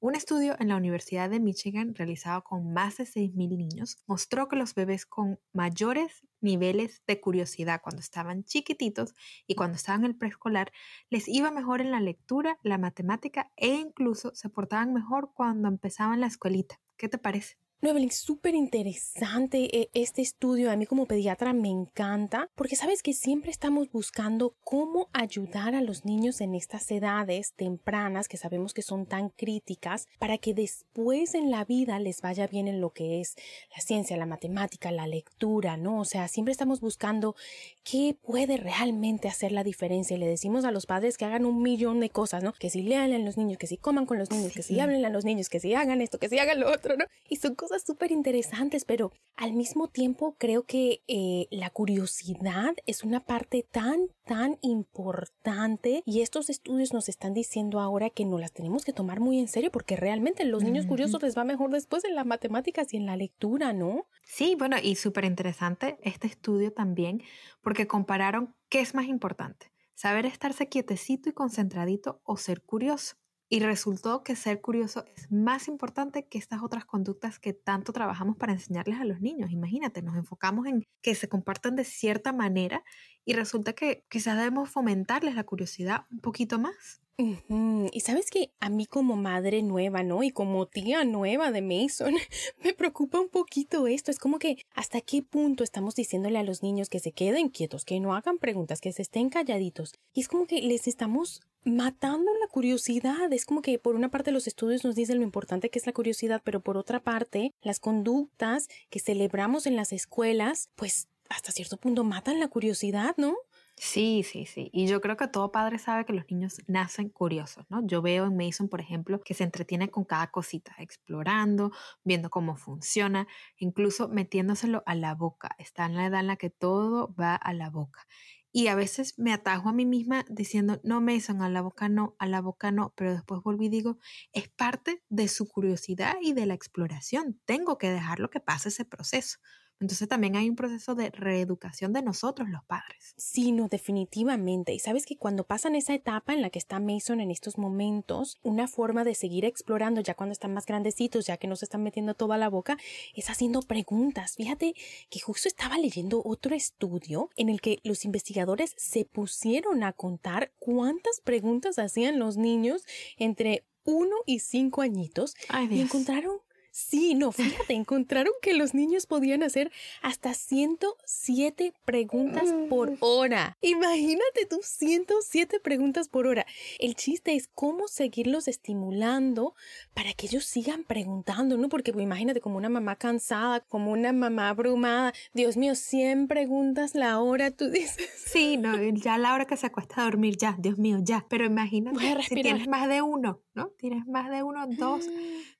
Un 0.00 0.14
estudio 0.14 0.54
en 0.60 0.68
la 0.68 0.76
Universidad 0.76 1.28
de 1.28 1.40
Michigan 1.40 1.92
realizado 1.92 2.44
con 2.44 2.72
más 2.72 2.98
de 2.98 3.04
6.000 3.04 3.56
niños 3.56 3.98
mostró 4.06 4.46
que 4.46 4.54
los 4.54 4.72
bebés 4.76 5.04
con 5.06 5.40
mayores 5.52 6.24
niveles 6.40 7.02
de 7.08 7.20
curiosidad 7.20 7.80
cuando 7.82 7.98
estaban 7.98 8.44
chiquititos 8.44 9.14
y 9.48 9.56
cuando 9.56 9.74
estaban 9.74 10.04
en 10.04 10.12
el 10.12 10.16
preescolar 10.16 10.70
les 11.10 11.26
iba 11.26 11.50
mejor 11.50 11.80
en 11.80 11.90
la 11.90 11.98
lectura, 11.98 12.60
la 12.62 12.78
matemática 12.78 13.50
e 13.56 13.74
incluso 13.74 14.32
se 14.36 14.48
portaban 14.48 14.94
mejor 14.94 15.32
cuando 15.34 15.66
empezaban 15.66 16.20
la 16.20 16.28
escuelita. 16.28 16.80
¿Qué 16.96 17.08
te 17.08 17.18
parece? 17.18 17.56
No, 17.80 17.90
Evelyn, 17.90 18.10
súper 18.10 18.56
interesante 18.56 19.78
eh, 19.78 19.88
este 19.94 20.20
estudio. 20.20 20.72
A 20.72 20.74
mí 20.74 20.84
como 20.84 21.06
pediatra 21.06 21.52
me 21.52 21.68
encanta 21.68 22.50
porque 22.56 22.74
sabes 22.74 23.04
que 23.04 23.12
siempre 23.12 23.52
estamos 23.52 23.88
buscando 23.92 24.56
cómo 24.64 25.08
ayudar 25.12 25.76
a 25.76 25.80
los 25.80 26.04
niños 26.04 26.40
en 26.40 26.56
estas 26.56 26.90
edades 26.90 27.52
tempranas 27.54 28.26
que 28.26 28.36
sabemos 28.36 28.74
que 28.74 28.82
son 28.82 29.06
tan 29.06 29.28
críticas 29.28 30.08
para 30.18 30.38
que 30.38 30.54
después 30.54 31.36
en 31.36 31.52
la 31.52 31.64
vida 31.64 32.00
les 32.00 32.20
vaya 32.20 32.48
bien 32.48 32.66
en 32.66 32.80
lo 32.80 32.90
que 32.90 33.20
es 33.20 33.36
la 33.72 33.80
ciencia, 33.80 34.16
la 34.16 34.26
matemática, 34.26 34.90
la 34.90 35.06
lectura, 35.06 35.76
¿no? 35.76 36.00
O 36.00 36.04
sea, 36.04 36.26
siempre 36.26 36.50
estamos 36.50 36.80
buscando 36.80 37.36
qué 37.84 38.16
puede 38.20 38.56
realmente 38.56 39.28
hacer 39.28 39.52
la 39.52 39.62
diferencia 39.62 40.16
y 40.16 40.18
le 40.18 40.26
decimos 40.26 40.64
a 40.64 40.72
los 40.72 40.86
padres 40.86 41.16
que 41.16 41.26
hagan 41.26 41.46
un 41.46 41.62
millón 41.62 42.00
de 42.00 42.10
cosas, 42.10 42.42
¿no? 42.42 42.54
Que 42.54 42.70
si 42.70 42.82
lean 42.82 43.12
a 43.12 43.18
los 43.18 43.36
niños, 43.36 43.56
que 43.56 43.68
si 43.68 43.76
coman 43.76 44.04
con 44.04 44.18
los 44.18 44.32
niños, 44.32 44.52
que 44.52 44.64
si 44.64 44.80
hablen 44.80 45.04
a 45.04 45.10
los 45.10 45.24
niños, 45.24 45.48
que 45.48 45.60
si 45.60 45.74
hagan 45.74 46.00
esto, 46.00 46.18
que 46.18 46.28
si 46.28 46.40
hagan 46.40 46.58
lo 46.58 46.72
otro, 46.72 46.96
¿no? 46.96 47.04
Y 47.28 47.36
son 47.36 47.54
cosas 47.54 47.67
súper 47.78 48.12
interesantes, 48.12 48.84
pero 48.84 49.12
al 49.36 49.52
mismo 49.52 49.88
tiempo 49.88 50.36
creo 50.38 50.64
que 50.64 51.02
eh, 51.06 51.46
la 51.50 51.70
curiosidad 51.70 52.74
es 52.86 53.04
una 53.04 53.20
parte 53.20 53.66
tan, 53.70 54.08
tan 54.24 54.58
importante 54.62 56.02
y 56.04 56.22
estos 56.22 56.50
estudios 56.50 56.92
nos 56.92 57.08
están 57.08 57.34
diciendo 57.34 57.80
ahora 57.80 58.10
que 58.10 58.24
no 58.24 58.38
las 58.38 58.52
tenemos 58.52 58.84
que 58.84 58.92
tomar 58.92 59.20
muy 59.20 59.38
en 59.38 59.48
serio 59.48 59.70
porque 59.70 59.96
realmente 59.96 60.44
los 60.44 60.62
niños 60.62 60.86
curiosos 60.86 61.22
les 61.22 61.36
va 61.36 61.44
mejor 61.44 61.70
después 61.70 62.04
en 62.04 62.14
las 62.14 62.26
matemáticas 62.26 62.92
y 62.92 62.96
en 62.96 63.06
la 63.06 63.16
lectura, 63.16 63.72
¿no? 63.72 64.06
Sí, 64.24 64.54
bueno, 64.58 64.76
y 64.82 64.96
súper 64.96 65.24
interesante 65.24 65.98
este 66.02 66.26
estudio 66.26 66.72
también 66.72 67.22
porque 67.62 67.86
compararon 67.86 68.54
qué 68.68 68.80
es 68.80 68.94
más 68.94 69.06
importante, 69.06 69.72
saber 69.94 70.26
estarse 70.26 70.68
quietecito 70.68 71.28
y 71.28 71.32
concentradito 71.32 72.20
o 72.24 72.36
ser 72.36 72.62
curioso. 72.62 73.16
Y 73.50 73.60
resultó 73.60 74.22
que 74.22 74.36
ser 74.36 74.60
curioso 74.60 75.04
es 75.16 75.30
más 75.32 75.68
importante 75.68 76.26
que 76.28 76.36
estas 76.38 76.62
otras 76.62 76.84
conductas 76.84 77.38
que 77.38 77.54
tanto 77.54 77.92
trabajamos 77.92 78.36
para 78.36 78.52
enseñarles 78.52 79.00
a 79.00 79.04
los 79.04 79.20
niños. 79.22 79.50
Imagínate, 79.50 80.02
nos 80.02 80.16
enfocamos 80.16 80.66
en 80.66 80.84
que 81.00 81.14
se 81.14 81.28
compartan 81.28 81.74
de 81.76 81.84
cierta 81.84 82.32
manera 82.32 82.84
y 83.24 83.32
resulta 83.34 83.72
que 83.72 84.04
quizás 84.10 84.36
debemos 84.36 84.70
fomentarles 84.70 85.34
la 85.34 85.44
curiosidad 85.44 86.06
un 86.10 86.20
poquito 86.20 86.58
más. 86.58 87.00
Y 87.18 88.00
sabes 88.00 88.30
que 88.30 88.52
a 88.60 88.68
mí 88.68 88.86
como 88.86 89.16
madre 89.16 89.62
nueva, 89.62 90.04
¿no? 90.04 90.22
Y 90.22 90.30
como 90.30 90.66
tía 90.66 91.04
nueva 91.04 91.50
de 91.50 91.62
Mason, 91.62 92.14
me 92.62 92.74
preocupa 92.74 93.18
un 93.18 93.28
poquito 93.28 93.88
esto. 93.88 94.12
Es 94.12 94.20
como 94.20 94.38
que 94.38 94.64
hasta 94.72 95.00
qué 95.00 95.22
punto 95.22 95.64
estamos 95.64 95.96
diciéndole 95.96 96.38
a 96.38 96.44
los 96.44 96.62
niños 96.62 96.88
que 96.88 97.00
se 97.00 97.10
queden 97.10 97.48
quietos, 97.48 97.84
que 97.84 97.98
no 97.98 98.14
hagan 98.14 98.38
preguntas, 98.38 98.80
que 98.80 98.92
se 98.92 99.02
estén 99.02 99.30
calladitos. 99.30 99.94
Y 100.14 100.20
es 100.20 100.28
como 100.28 100.46
que 100.46 100.62
les 100.62 100.86
estamos 100.86 101.40
matando 101.64 102.30
la 102.40 102.46
curiosidad. 102.46 103.32
Es 103.32 103.46
como 103.46 103.62
que 103.62 103.80
por 103.80 103.96
una 103.96 104.10
parte 104.10 104.30
los 104.30 104.46
estudios 104.46 104.84
nos 104.84 104.94
dicen 104.94 105.18
lo 105.18 105.24
importante 105.24 105.70
que 105.70 105.80
es 105.80 105.86
la 105.86 105.92
curiosidad, 105.92 106.40
pero 106.44 106.60
por 106.60 106.76
otra 106.76 107.00
parte 107.02 107.52
las 107.62 107.80
conductas 107.80 108.68
que 108.90 109.00
celebramos 109.00 109.66
en 109.66 109.74
las 109.74 109.92
escuelas, 109.92 110.70
pues 110.76 111.08
hasta 111.28 111.50
cierto 111.50 111.76
punto 111.78 112.04
matan 112.04 112.38
la 112.38 112.48
curiosidad, 112.48 113.14
¿no? 113.16 113.36
Sí, 113.80 114.24
sí, 114.24 114.44
sí. 114.44 114.70
Y 114.72 114.88
yo 114.88 115.00
creo 115.00 115.16
que 115.16 115.28
todo 115.28 115.52
padre 115.52 115.78
sabe 115.78 116.04
que 116.04 116.12
los 116.12 116.24
niños 116.28 116.56
nacen 116.66 117.08
curiosos, 117.10 117.64
¿no? 117.70 117.86
Yo 117.86 118.02
veo 118.02 118.26
en 118.26 118.36
Mason, 118.36 118.68
por 118.68 118.80
ejemplo, 118.80 119.20
que 119.20 119.34
se 119.34 119.44
entretiene 119.44 119.88
con 119.88 120.04
cada 120.04 120.32
cosita, 120.32 120.74
explorando, 120.78 121.70
viendo 122.02 122.28
cómo 122.28 122.56
funciona, 122.56 123.28
incluso 123.56 124.08
metiéndoselo 124.08 124.82
a 124.84 124.96
la 124.96 125.14
boca. 125.14 125.50
Está 125.58 125.86
en 125.86 125.94
la 125.94 126.06
edad 126.06 126.20
en 126.20 126.26
la 126.26 126.36
que 126.36 126.50
todo 126.50 127.14
va 127.14 127.36
a 127.36 127.52
la 127.52 127.70
boca. 127.70 128.06
Y 128.50 128.66
a 128.66 128.74
veces 128.74 129.16
me 129.16 129.32
atajo 129.32 129.68
a 129.68 129.72
mí 129.72 129.86
misma 129.86 130.24
diciendo, 130.28 130.80
no, 130.82 131.00
Mason, 131.00 131.42
a 131.42 131.48
la 131.48 131.60
boca 131.60 131.88
no, 131.88 132.16
a 132.18 132.26
la 132.26 132.40
boca 132.40 132.72
no, 132.72 132.92
pero 132.96 133.12
después 133.12 133.42
volví 133.44 133.66
y 133.66 133.68
digo, 133.68 133.98
es 134.32 134.48
parte 134.48 135.04
de 135.08 135.28
su 135.28 135.46
curiosidad 135.46 136.16
y 136.20 136.32
de 136.32 136.46
la 136.46 136.54
exploración. 136.54 137.40
Tengo 137.44 137.78
que 137.78 137.90
dejarlo 137.90 138.30
que 138.30 138.40
pase 138.40 138.70
ese 138.70 138.84
proceso. 138.84 139.38
Entonces 139.80 140.08
también 140.08 140.36
hay 140.36 140.48
un 140.48 140.56
proceso 140.56 140.94
de 140.94 141.10
reeducación 141.10 141.92
de 141.92 142.02
nosotros 142.02 142.48
los 142.48 142.64
padres. 142.64 143.14
Sí, 143.16 143.52
no, 143.52 143.68
definitivamente. 143.68 144.72
Y 144.72 144.80
sabes 144.80 145.06
que 145.06 145.16
cuando 145.16 145.44
pasan 145.44 145.74
esa 145.76 145.94
etapa 145.94 146.34
en 146.34 146.42
la 146.42 146.50
que 146.50 146.58
está 146.58 146.80
Mason 146.80 147.20
en 147.20 147.30
estos 147.30 147.58
momentos, 147.58 148.38
una 148.42 148.66
forma 148.66 149.04
de 149.04 149.14
seguir 149.14 149.44
explorando 149.44 150.00
ya 150.00 150.14
cuando 150.14 150.32
están 150.32 150.52
más 150.52 150.66
grandecitos, 150.66 151.26
ya 151.26 151.36
que 151.36 151.46
no 151.46 151.56
se 151.56 151.64
están 151.64 151.82
metiendo 151.82 152.14
toda 152.14 152.38
la 152.38 152.48
boca, 152.48 152.76
es 153.14 153.30
haciendo 153.30 153.62
preguntas. 153.62 154.34
Fíjate 154.36 154.74
que 155.10 155.20
justo 155.20 155.48
estaba 155.48 155.78
leyendo 155.78 156.22
otro 156.24 156.54
estudio 156.54 157.30
en 157.36 157.48
el 157.48 157.60
que 157.60 157.78
los 157.84 158.04
investigadores 158.04 158.74
se 158.76 159.04
pusieron 159.04 159.84
a 159.84 159.92
contar 159.92 160.52
cuántas 160.58 161.20
preguntas 161.20 161.78
hacían 161.78 162.18
los 162.18 162.36
niños 162.36 162.84
entre 163.16 163.64
uno 163.84 164.16
y 164.26 164.40
cinco 164.40 164.82
añitos 164.82 165.34
y 165.70 165.80
encontraron 165.80 166.40
Sí, 166.78 167.16
no, 167.16 167.32
fíjate, 167.32 167.74
encontraron 167.74 168.32
que 168.40 168.54
los 168.54 168.72
niños 168.72 169.06
podían 169.06 169.42
hacer 169.42 169.72
hasta 170.00 170.32
107 170.32 171.74
preguntas 171.84 172.54
por 172.68 172.96
hora. 173.00 173.58
Imagínate 173.60 174.46
tú, 174.48 174.60
107 174.62 175.58
preguntas 175.58 176.08
por 176.08 176.28
hora. 176.28 176.46
El 176.78 176.94
chiste 176.94 177.34
es 177.34 177.48
cómo 177.52 177.88
seguirlos 177.88 178.46
estimulando 178.46 179.56
para 179.92 180.12
que 180.12 180.26
ellos 180.26 180.44
sigan 180.44 180.84
preguntando, 180.84 181.56
¿no? 181.56 181.68
Porque 181.68 181.92
pues, 181.92 182.04
imagínate 182.04 182.40
como 182.40 182.58
una 182.58 182.68
mamá 182.68 182.94
cansada, 182.94 183.58
como 183.58 183.90
una 183.90 184.12
mamá 184.12 184.48
abrumada. 184.48 185.12
Dios 185.34 185.56
mío, 185.56 185.74
100 185.74 186.28
preguntas 186.28 186.94
la 186.94 187.18
hora, 187.18 187.50
tú 187.50 187.70
dices. 187.70 188.08
Sí, 188.24 188.56
no, 188.56 188.76
ya 188.92 189.18
la 189.18 189.34
hora 189.34 189.46
que 189.46 189.56
se 189.56 189.66
acuesta 189.66 190.02
a 190.02 190.04
dormir, 190.04 190.36
ya, 190.36 190.54
Dios 190.56 190.78
mío, 190.78 190.98
ya. 191.02 191.26
Pero 191.28 191.44
imagínate 191.44 192.22
si 192.22 192.36
tienes 192.36 192.68
más 192.68 192.88
de 192.88 193.02
uno, 193.02 193.42
¿no? 193.54 193.70
Tienes 193.78 194.06
más 194.06 194.30
de 194.30 194.44
uno, 194.44 194.68
dos, 194.68 195.06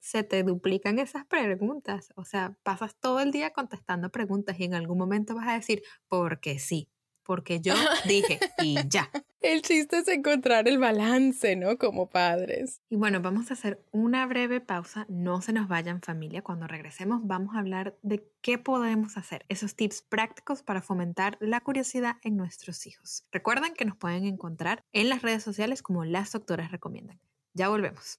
se 0.00 0.22
te 0.22 0.42
duplican 0.42 0.98
esas 0.98 1.24
preguntas. 1.26 2.12
O 2.16 2.24
sea, 2.24 2.56
pasas 2.62 2.96
todo 2.96 3.20
el 3.20 3.30
día 3.30 3.52
contestando 3.52 4.10
preguntas 4.10 4.58
y 4.58 4.64
en 4.64 4.74
algún 4.74 4.98
momento 4.98 5.34
vas 5.34 5.48
a 5.48 5.54
decir, 5.54 5.82
porque 6.08 6.58
sí, 6.58 6.88
porque 7.28 7.60
yo 7.60 7.74
dije 8.06 8.40
y 8.62 8.76
ya. 8.88 9.10
El 9.40 9.62
chiste 9.62 9.98
es 9.98 10.08
encontrar 10.08 10.66
el 10.66 10.78
balance, 10.78 11.54
¿no? 11.54 11.76
Como 11.76 12.08
padres. 12.08 12.80
Y 12.88 12.96
bueno, 12.96 13.20
vamos 13.20 13.50
a 13.50 13.54
hacer 13.54 13.84
una 13.92 14.26
breve 14.26 14.60
pausa. 14.60 15.06
No 15.08 15.42
se 15.42 15.52
nos 15.52 15.68
vayan 15.68 16.00
familia. 16.00 16.42
Cuando 16.42 16.66
regresemos 16.66 17.20
vamos 17.22 17.54
a 17.54 17.60
hablar 17.60 17.96
de 18.02 18.26
qué 18.40 18.58
podemos 18.58 19.16
hacer. 19.16 19.44
Esos 19.48 19.76
tips 19.76 20.02
prácticos 20.02 20.62
para 20.62 20.80
fomentar 20.80 21.36
la 21.40 21.60
curiosidad 21.60 22.16
en 22.22 22.36
nuestros 22.36 22.86
hijos. 22.86 23.24
Recuerden 23.30 23.74
que 23.74 23.84
nos 23.84 23.96
pueden 23.96 24.24
encontrar 24.24 24.82
en 24.92 25.08
las 25.08 25.22
redes 25.22 25.42
sociales 25.42 25.82
como 25.82 26.04
las 26.04 26.32
doctoras 26.32 26.72
recomiendan. 26.72 27.20
Ya 27.52 27.68
volvemos 27.68 28.18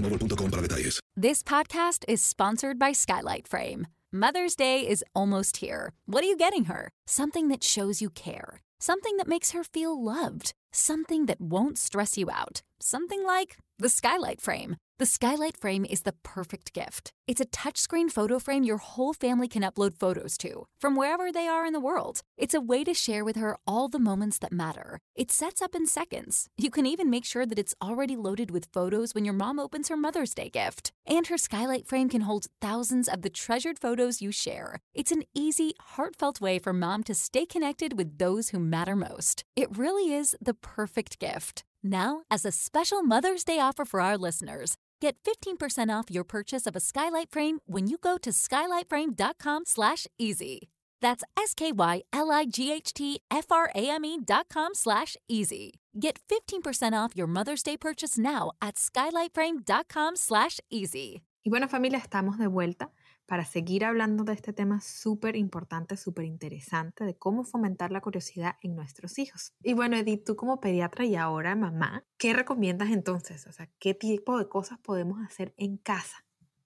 para 0.00 0.62
detalles. 0.62 1.00
This 1.16 1.42
podcast 1.42 2.04
is 2.08 2.22
sponsored 2.22 2.78
by 2.78 2.92
Skylight 2.92 3.46
Frame. 3.46 3.86
Mother's 4.12 4.56
Day 4.56 4.86
is 4.86 5.04
almost 5.14 5.58
here. 5.58 5.92
What 6.06 6.24
are 6.24 6.26
you 6.26 6.36
getting 6.36 6.64
her? 6.64 6.90
Something 7.06 7.48
that 7.48 7.64
shows 7.64 8.00
you 8.00 8.10
care. 8.10 8.60
Something 8.80 9.16
that 9.16 9.28
makes 9.28 9.52
her 9.52 9.64
feel 9.64 10.02
loved. 10.02 10.52
Something 10.72 11.26
that 11.26 11.40
won't 11.40 11.78
stress 11.78 12.16
you 12.18 12.30
out. 12.30 12.62
Something 12.80 13.24
like 13.24 13.56
the 13.78 13.88
Skylight 13.88 14.40
Frame. 14.40 14.76
The 15.02 15.06
Skylight 15.06 15.56
Frame 15.56 15.84
is 15.84 16.02
the 16.02 16.14
perfect 16.22 16.72
gift. 16.72 17.12
It's 17.26 17.40
a 17.40 17.44
touchscreen 17.46 18.08
photo 18.08 18.38
frame 18.38 18.62
your 18.62 18.76
whole 18.76 19.12
family 19.12 19.48
can 19.48 19.64
upload 19.64 19.98
photos 19.98 20.38
to, 20.38 20.66
from 20.78 20.94
wherever 20.94 21.32
they 21.32 21.48
are 21.48 21.66
in 21.66 21.72
the 21.72 21.80
world. 21.80 22.20
It's 22.36 22.54
a 22.54 22.60
way 22.60 22.84
to 22.84 22.94
share 22.94 23.24
with 23.24 23.34
her 23.34 23.56
all 23.66 23.88
the 23.88 23.98
moments 23.98 24.38
that 24.38 24.52
matter. 24.52 25.00
It 25.16 25.32
sets 25.32 25.60
up 25.60 25.74
in 25.74 25.88
seconds. 25.88 26.46
You 26.56 26.70
can 26.70 26.86
even 26.86 27.10
make 27.10 27.24
sure 27.24 27.44
that 27.44 27.58
it's 27.58 27.74
already 27.82 28.14
loaded 28.14 28.52
with 28.52 28.68
photos 28.72 29.12
when 29.12 29.24
your 29.24 29.34
mom 29.34 29.58
opens 29.58 29.88
her 29.88 29.96
Mother's 29.96 30.34
Day 30.34 30.48
gift. 30.48 30.92
And 31.04 31.26
her 31.26 31.36
Skylight 31.36 31.88
Frame 31.88 32.08
can 32.08 32.20
hold 32.20 32.46
thousands 32.60 33.08
of 33.08 33.22
the 33.22 33.30
treasured 33.30 33.80
photos 33.80 34.22
you 34.22 34.30
share. 34.30 34.78
It's 34.94 35.10
an 35.10 35.24
easy, 35.34 35.74
heartfelt 35.80 36.40
way 36.40 36.60
for 36.60 36.72
mom 36.72 37.02
to 37.04 37.14
stay 37.14 37.44
connected 37.44 37.98
with 37.98 38.18
those 38.18 38.50
who 38.50 38.60
matter 38.60 38.94
most. 38.94 39.42
It 39.56 39.76
really 39.76 40.14
is 40.14 40.36
the 40.40 40.54
perfect 40.54 41.18
gift. 41.18 41.64
Now, 41.82 42.22
as 42.30 42.44
a 42.44 42.52
special 42.52 43.02
Mother's 43.02 43.42
Day 43.42 43.58
offer 43.58 43.84
for 43.84 44.00
our 44.00 44.16
listeners, 44.16 44.76
Get 45.02 45.16
15% 45.24 45.90
off 45.90 46.10
your 46.12 46.22
purchase 46.22 46.64
of 46.64 46.76
a 46.76 46.80
skylight 46.80 47.28
frame 47.28 47.58
when 47.66 47.88
you 47.88 47.98
go 48.00 48.18
to 48.18 48.30
skylightframe.com 48.30 49.64
slash 49.66 50.06
easy. 50.16 50.68
That's 51.00 51.24
S-K-Y-L-I-G-H-T-F-R-A-M-E 51.36 54.18
dot 54.24 54.46
com 54.48 54.76
slash 54.76 55.16
easy. 55.28 55.80
Get 55.98 56.20
15% 56.30 56.92
off 56.92 57.16
your 57.16 57.26
Mother's 57.26 57.64
Day 57.64 57.76
purchase 57.76 58.16
now 58.16 58.52
at 58.62 58.76
skylightframe.com 58.76 60.14
slash 60.14 60.60
easy. 60.70 61.24
Y 61.44 61.50
bueno, 61.50 61.66
familia, 61.66 61.98
estamos 61.98 62.38
de 62.38 62.46
vuelta. 62.46 62.92
Para 63.26 63.44
seguir 63.44 63.84
hablando 63.84 64.24
de 64.24 64.32
este 64.32 64.52
tema 64.52 64.80
súper 64.80 65.36
importante, 65.36 65.96
súper 65.96 66.24
interesante, 66.24 67.04
de 67.04 67.16
cómo 67.16 67.44
fomentar 67.44 67.92
la 67.92 68.00
curiosidad 68.00 68.56
en 68.62 68.74
nuestros 68.74 69.18
hijos. 69.18 69.54
Y 69.62 69.74
bueno, 69.74 69.96
Edith, 69.96 70.24
tú 70.24 70.36
como 70.36 70.60
pediatra 70.60 71.04
y 71.04 71.16
ahora 71.16 71.54
mamá, 71.54 72.04
¿qué 72.18 72.32
recomiendas 72.32 72.90
entonces? 72.90 73.46
O 73.46 73.52
sea, 73.52 73.70
¿qué 73.78 73.94
tipo 73.94 74.38
de 74.38 74.48
cosas 74.48 74.78
podemos 74.78 75.20
hacer 75.24 75.54
en 75.56 75.76
casa 75.76 76.24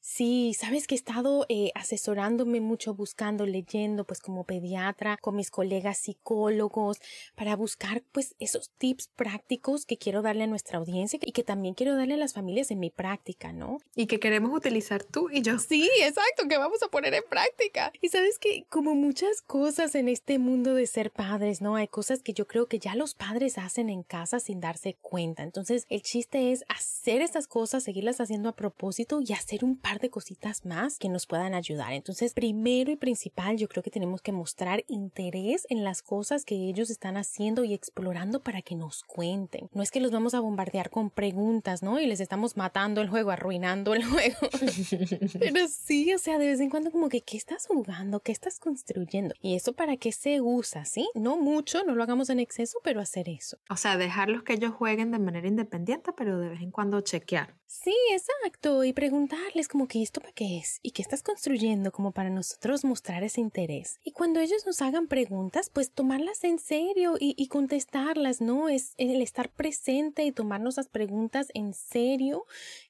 Sí, 0.09 0.55
sabes 0.55 0.87
que 0.87 0.95
he 0.95 0.97
estado 0.99 1.47
eh, 1.49 1.73
asesorándome 1.75 2.61
mucho, 2.61 2.95
buscando, 2.95 3.45
leyendo, 3.45 4.05
pues 4.05 4.21
como 4.21 4.45
pediatra, 4.45 5.17
con 5.17 5.35
mis 5.35 5.51
colegas 5.51 5.99
psicólogos, 5.99 7.01
para 7.35 7.57
buscar 7.57 8.05
pues 8.13 8.37
esos 8.39 8.71
tips 8.79 9.09
prácticos 9.09 9.85
que 9.85 9.99
quiero 9.99 10.23
darle 10.23 10.45
a 10.45 10.47
nuestra 10.47 10.79
audiencia 10.79 11.19
y 11.21 11.33
que 11.33 11.43
también 11.43 11.75
quiero 11.75 11.97
darle 11.97 12.15
a 12.15 12.19
las 12.19 12.35
familias 12.35 12.71
en 12.71 12.79
mi 12.79 12.89
práctica, 12.89 13.53
¿no? 13.53 13.81
Y 13.97 14.07
que 14.07 14.21
queremos 14.21 14.57
utilizar 14.57 15.03
tú 15.03 15.29
y 15.29 15.43
yo. 15.43 15.59
Sí, 15.59 15.91
exacto, 16.01 16.47
que 16.49 16.57
vamos 16.57 16.85
a 16.85 16.89
poner 16.89 17.13
en 17.13 17.25
práctica. 17.29 17.93
Y 18.01 18.09
sabes 18.09 18.39
que 18.39 18.65
como 18.71 18.95
muchas 18.95 19.43
cosas 19.43 19.97
en 19.97 20.09
este 20.09 20.39
mundo 20.39 20.75
de 20.75 20.87
ser 20.87 21.11
padres, 21.11 21.61
¿no? 21.61 21.75
Hay 21.75 21.89
cosas 21.89 22.23
que 22.23 22.33
yo 22.33 22.47
creo 22.47 22.67
que 22.67 22.79
ya 22.79 22.95
los 22.95 23.15
padres 23.15 23.59
hacen 23.59 23.91
en 23.91 24.05
casa 24.05 24.39
sin 24.39 24.61
darse 24.61 24.95
cuenta. 24.95 25.43
Entonces, 25.43 25.85
el 25.89 26.03
chiste 26.03 26.53
es 26.53 26.65
hacer 26.69 27.23
estas 27.23 27.49
cosas, 27.49 27.83
seguirlas 27.83 28.21
haciendo 28.21 28.49
a 28.49 28.55
propósito 28.55 29.21
y 29.21 29.33
hacer 29.33 29.65
un 29.65 29.77
par 29.77 29.96
de 30.01 30.11
cositas 30.11 30.65
más 30.65 30.99
que 30.99 31.09
nos 31.09 31.27
puedan 31.27 31.55
ayudar. 31.55 31.93
Entonces, 31.93 32.35
primero 32.35 32.91
y 32.91 32.97
principal, 32.97 33.57
yo 33.57 33.69
creo 33.69 33.83
que 33.83 33.91
tenemos 33.91 34.21
que 34.21 34.33
mostrar 34.33 34.85
interés 34.89 35.67
en 35.69 35.85
las 35.85 36.03
cosas 36.03 36.45
que 36.45 36.55
ellos 36.55 36.91
están 36.91 37.17
haciendo 37.17 37.65
y 37.65 37.75
explorando 37.75 38.43
para 38.43 38.63
que 38.63 38.75
nos 38.75 39.03
cuenten. 39.05 39.69
No 39.73 39.83
es 39.83 39.91
que 39.91 40.01
los 40.01 40.11
vamos 40.11 40.35
a 40.35 40.41
bombardear 40.41 40.91
con 40.91 41.11
preguntas, 41.11 41.83
¿no? 41.83 42.01
Y 42.01 42.07
les 42.07 42.21
estamos 42.21 42.57
matando 42.57 43.01
el 43.01 43.09
juego, 43.09 43.31
arruinando 43.31 43.95
el 43.95 44.05
juego. 44.05 44.37
Pero 45.39 45.69
sí, 45.69 46.13
o 46.15 46.19
sea, 46.19 46.39
de 46.39 46.47
vez 46.47 46.61
en 46.61 46.71
cuando 46.71 46.91
como 46.91 47.09
que, 47.09 47.21
¿qué 47.21 47.37
estás 47.37 47.67
jugando? 47.67 48.21
¿Qué 48.21 48.33
estás 48.33 48.59
construyendo? 48.59 49.35
Y 49.41 49.55
eso 49.55 49.73
para 49.73 49.97
qué 49.97 50.13
se 50.13 50.41
usa, 50.41 50.85
¿sí? 50.85 51.09
No 51.15 51.37
mucho, 51.37 51.85
no 51.85 51.95
lo 51.95 52.03
hagamos 52.03 52.31
en 52.31 52.41
exceso, 52.41 52.79
pero 52.83 53.01
hacer 53.01 53.29
eso. 53.29 53.59
O 53.71 53.77
sea, 53.77 53.97
dejarlos 53.97 54.43
que 54.43 54.55
ellos 54.55 54.73
jueguen 54.73 55.11
de 55.11 55.19
manera 55.19 55.49
independiente, 55.49 56.13
pero 56.13 56.39
de 56.39 56.49
vez 56.49 56.61
en 56.61 56.71
cuando 56.71 57.01
chequear. 57.01 57.55
Sí, 57.69 57.95
exacto. 58.13 58.85
Y 58.85 58.93
preguntarles 58.93 59.67
como 59.67 59.89
que 59.89 60.03
esto 60.03 60.21
para 60.21 60.33
qué 60.33 60.59
es 60.59 60.79
y 60.83 60.93
qué 60.93 61.03
estás 61.03 61.23
construyendo 61.23 61.91
como 61.91 62.13
para 62.13 62.31
nosotros 62.31 62.85
mostrar 62.85 63.25
ese 63.25 63.41
interés. 63.41 63.99
Y 64.05 64.13
cuando 64.13 64.39
ellos 64.39 64.65
nos 64.67 64.81
hagan 64.83 65.09
preguntas, 65.09 65.69
pues 65.73 65.91
tomarlas 65.91 66.45
en 66.45 66.61
serio 66.61 67.17
y, 67.19 67.35
y 67.37 67.49
contestarlas, 67.49 68.41
¿no? 68.41 68.69
Es 68.69 68.95
el 68.99 69.21
estar 69.21 69.51
presente 69.51 70.25
y 70.25 70.33
tomarnos 70.33 70.77
las 70.77 70.87
preguntas 70.87 71.49
en 71.55 71.75
serio 71.75 72.47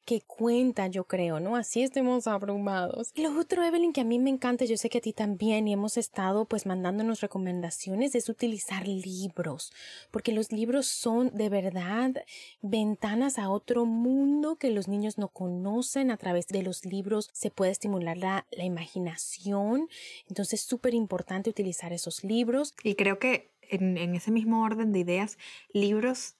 que 0.06 0.20
cuenta, 0.20 0.86
yo 0.86 1.04
creo, 1.04 1.40
¿no? 1.40 1.56
Así 1.56 1.82
estemos 1.82 2.28
abrumados. 2.28 3.10
Y 3.14 3.22
lo 3.22 3.38
otro, 3.38 3.64
Evelyn, 3.64 3.92
que 3.92 4.02
a 4.02 4.04
mí 4.04 4.20
me 4.20 4.30
encanta, 4.30 4.64
yo 4.64 4.76
sé 4.76 4.88
que 4.88 4.98
a 4.98 5.00
ti 5.00 5.12
también, 5.12 5.66
y 5.66 5.72
hemos 5.72 5.96
estado 5.96 6.44
pues 6.44 6.64
mandándonos 6.64 7.20
recomendaciones, 7.20 8.14
es 8.14 8.28
utilizar 8.28 8.86
libros, 8.86 9.72
porque 10.12 10.30
los 10.30 10.52
libros 10.52 10.86
son 10.86 11.36
de 11.36 11.48
verdad 11.48 12.14
ventanas 12.62 13.38
a 13.38 13.50
otro 13.50 13.84
mundo 13.84 14.54
que 14.56 14.65
los 14.70 14.88
niños 14.88 15.18
no 15.18 15.28
conocen. 15.28 16.10
A 16.10 16.16
través 16.16 16.46
de 16.48 16.62
los 16.62 16.84
libros 16.84 17.30
se 17.32 17.50
puede 17.50 17.72
estimular 17.72 18.16
la, 18.16 18.46
la 18.50 18.64
imaginación. 18.64 19.88
Entonces, 20.28 20.60
es 20.60 20.66
súper 20.66 20.94
importante 20.94 21.50
utilizar 21.50 21.92
esos 21.92 22.24
libros. 22.24 22.74
Y 22.82 22.94
creo 22.94 23.18
que 23.18 23.52
en, 23.62 23.98
en 23.98 24.14
ese 24.14 24.30
mismo 24.30 24.62
orden 24.62 24.92
de 24.92 25.00
ideas, 25.00 25.38
libros 25.72 26.36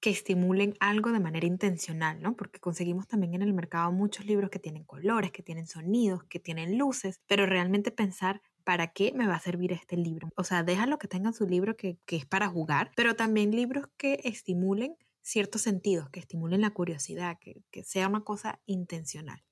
que 0.00 0.10
estimulen 0.10 0.76
algo 0.78 1.10
de 1.10 1.20
manera 1.20 1.46
intencional, 1.46 2.20
¿no? 2.20 2.36
Porque 2.36 2.60
conseguimos 2.60 3.08
también 3.08 3.34
en 3.34 3.42
el 3.42 3.54
mercado 3.54 3.90
muchos 3.92 4.26
libros 4.26 4.50
que 4.50 4.58
tienen 4.58 4.84
colores, 4.84 5.32
que 5.32 5.42
tienen 5.42 5.66
sonidos, 5.66 6.22
que 6.24 6.38
tienen 6.38 6.76
luces, 6.76 7.20
pero 7.26 7.46
realmente 7.46 7.90
pensar 7.90 8.42
¿para 8.66 8.88
qué 8.88 9.12
me 9.14 9.28
va 9.28 9.36
a 9.36 9.40
servir 9.40 9.72
este 9.72 9.96
libro? 9.96 10.28
O 10.36 10.42
sea, 10.42 10.64
déjalo 10.64 10.98
que 10.98 11.06
tengan 11.06 11.32
su 11.32 11.46
libro 11.46 11.76
que, 11.76 11.98
que, 12.04 12.16
es 12.16 12.26
para 12.26 12.48
jugar, 12.48 12.90
pero 12.96 13.14
también 13.14 13.52
libros 13.52 13.86
que 13.96 14.20
estimulen 14.24 14.96
ciertos 15.26 15.62
sentidos, 15.62 16.08
que 16.10 16.20
estimulen 16.20 16.60
la 16.60 16.70
curiosidad, 16.70 17.36
que, 17.40 17.64
que 17.72 17.82
sea 17.82 18.06
una 18.06 18.22
cosa 18.22 18.60
intencional. 18.64 19.42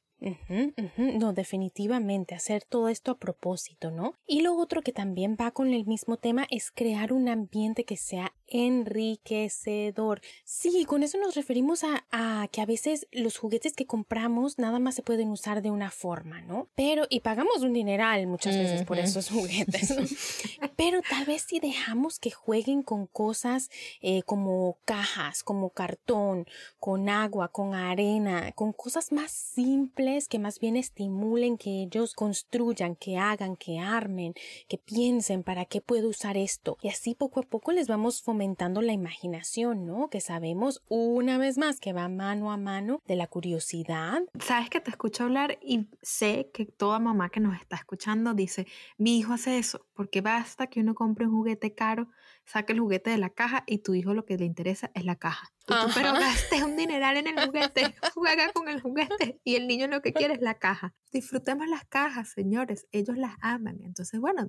No, 0.96 1.32
definitivamente, 1.32 2.34
hacer 2.34 2.64
todo 2.64 2.88
esto 2.88 3.10
a 3.10 3.18
propósito, 3.18 3.90
¿no? 3.90 4.14
Y 4.26 4.40
lo 4.40 4.56
otro 4.56 4.80
que 4.80 4.92
también 4.92 5.36
va 5.38 5.50
con 5.50 5.74
el 5.74 5.84
mismo 5.84 6.16
tema 6.16 6.46
es 6.50 6.70
crear 6.70 7.12
un 7.12 7.28
ambiente 7.28 7.84
que 7.84 7.96
sea 7.96 8.34
enriquecedor. 8.54 10.20
Sí, 10.44 10.84
con 10.84 11.02
eso 11.02 11.18
nos 11.18 11.34
referimos 11.34 11.82
a, 11.82 12.06
a, 12.12 12.46
que 12.52 12.60
a 12.60 12.66
veces 12.66 13.08
los 13.10 13.36
juguetes 13.36 13.72
que 13.72 13.84
compramos 13.84 14.58
nada 14.58 14.78
más 14.78 14.94
se 14.94 15.02
pueden 15.02 15.30
usar 15.30 15.60
de 15.60 15.72
una 15.72 15.90
forma, 15.90 16.40
¿no? 16.40 16.68
Pero, 16.76 17.04
y 17.10 17.20
pagamos 17.20 17.62
un 17.62 17.72
dineral 17.72 18.28
muchas 18.28 18.56
veces 18.56 18.84
por 18.84 19.00
esos 19.00 19.28
juguetes, 19.28 19.90
¿no? 19.98 20.04
Pero 20.76 21.00
tal 21.02 21.24
vez 21.24 21.42
si 21.42 21.58
dejamos 21.58 22.20
que 22.20 22.30
jueguen 22.30 22.84
con 22.84 23.08
cosas 23.08 23.70
eh, 24.00 24.22
como 24.22 24.78
cajas, 24.84 25.42
como 25.42 25.70
cartón, 25.70 26.46
con 26.78 27.08
agua, 27.08 27.48
con 27.48 27.74
arena, 27.74 28.52
con 28.52 28.72
cosas 28.72 29.10
más 29.10 29.32
simples 29.32 30.28
que 30.28 30.38
más 30.38 30.60
bien 30.60 30.76
estimulen 30.76 31.58
que 31.58 31.82
ellos 31.82 32.14
construyan, 32.14 32.94
que 32.94 33.18
hagan, 33.18 33.56
que 33.56 33.80
armen, 33.80 34.34
que 34.68 34.78
piensen 34.78 35.42
para 35.42 35.64
qué 35.64 35.80
puedo 35.80 36.08
usar 36.08 36.36
esto. 36.36 36.78
Y 36.82 36.88
así 36.88 37.16
poco 37.16 37.40
a 37.40 37.42
poco 37.42 37.72
les 37.72 37.88
vamos 37.88 38.22
fomentando 38.22 38.43
la 38.82 38.92
imaginación, 38.92 39.86
¿no? 39.86 40.08
Que 40.08 40.20
sabemos 40.20 40.82
una 40.88 41.38
vez 41.38 41.58
más 41.58 41.80
que 41.80 41.92
va 41.92 42.08
mano 42.08 42.52
a 42.52 42.56
mano 42.56 43.00
de 43.06 43.16
la 43.16 43.26
curiosidad. 43.26 44.22
Sabes 44.38 44.70
que 44.70 44.80
te 44.80 44.90
escucho 44.90 45.24
hablar 45.24 45.58
y 45.62 45.88
sé 46.02 46.50
que 46.52 46.66
toda 46.66 46.98
mamá 46.98 47.30
que 47.30 47.40
nos 47.40 47.56
está 47.60 47.76
escuchando 47.76 48.34
dice, 48.34 48.66
mi 48.98 49.18
hijo 49.18 49.32
hace 49.32 49.58
eso, 49.58 49.86
porque 49.94 50.20
basta 50.20 50.66
que 50.66 50.80
uno 50.80 50.94
compre 50.94 51.26
un 51.26 51.32
juguete 51.32 51.74
caro, 51.74 52.08
saque 52.44 52.72
el 52.72 52.80
juguete 52.80 53.10
de 53.10 53.18
la 53.18 53.30
caja 53.30 53.64
y 53.66 53.78
tu 53.78 53.94
hijo 53.94 54.14
lo 54.14 54.24
que 54.24 54.36
le 54.36 54.44
interesa 54.44 54.90
es 54.94 55.04
la 55.04 55.16
caja. 55.16 55.48
Tú, 55.66 55.74
pero 55.94 56.12
gaste 56.12 56.62
un 56.62 56.76
dineral 56.76 57.16
en 57.16 57.26
el 57.26 57.46
juguete, 57.46 57.94
juega 58.14 58.52
con 58.52 58.68
el 58.68 58.82
juguete 58.82 59.40
y 59.44 59.56
el 59.56 59.66
niño 59.66 59.86
lo 59.86 60.02
que 60.02 60.12
quiere 60.12 60.34
es 60.34 60.40
la 60.40 60.58
caja. 60.58 60.94
Disfrutemos 61.10 61.66
las 61.68 61.84
cajas, 61.86 62.30
señores, 62.30 62.86
ellos 62.92 63.16
las 63.16 63.34
aman. 63.40 63.78
Entonces, 63.82 64.20
bueno, 64.20 64.46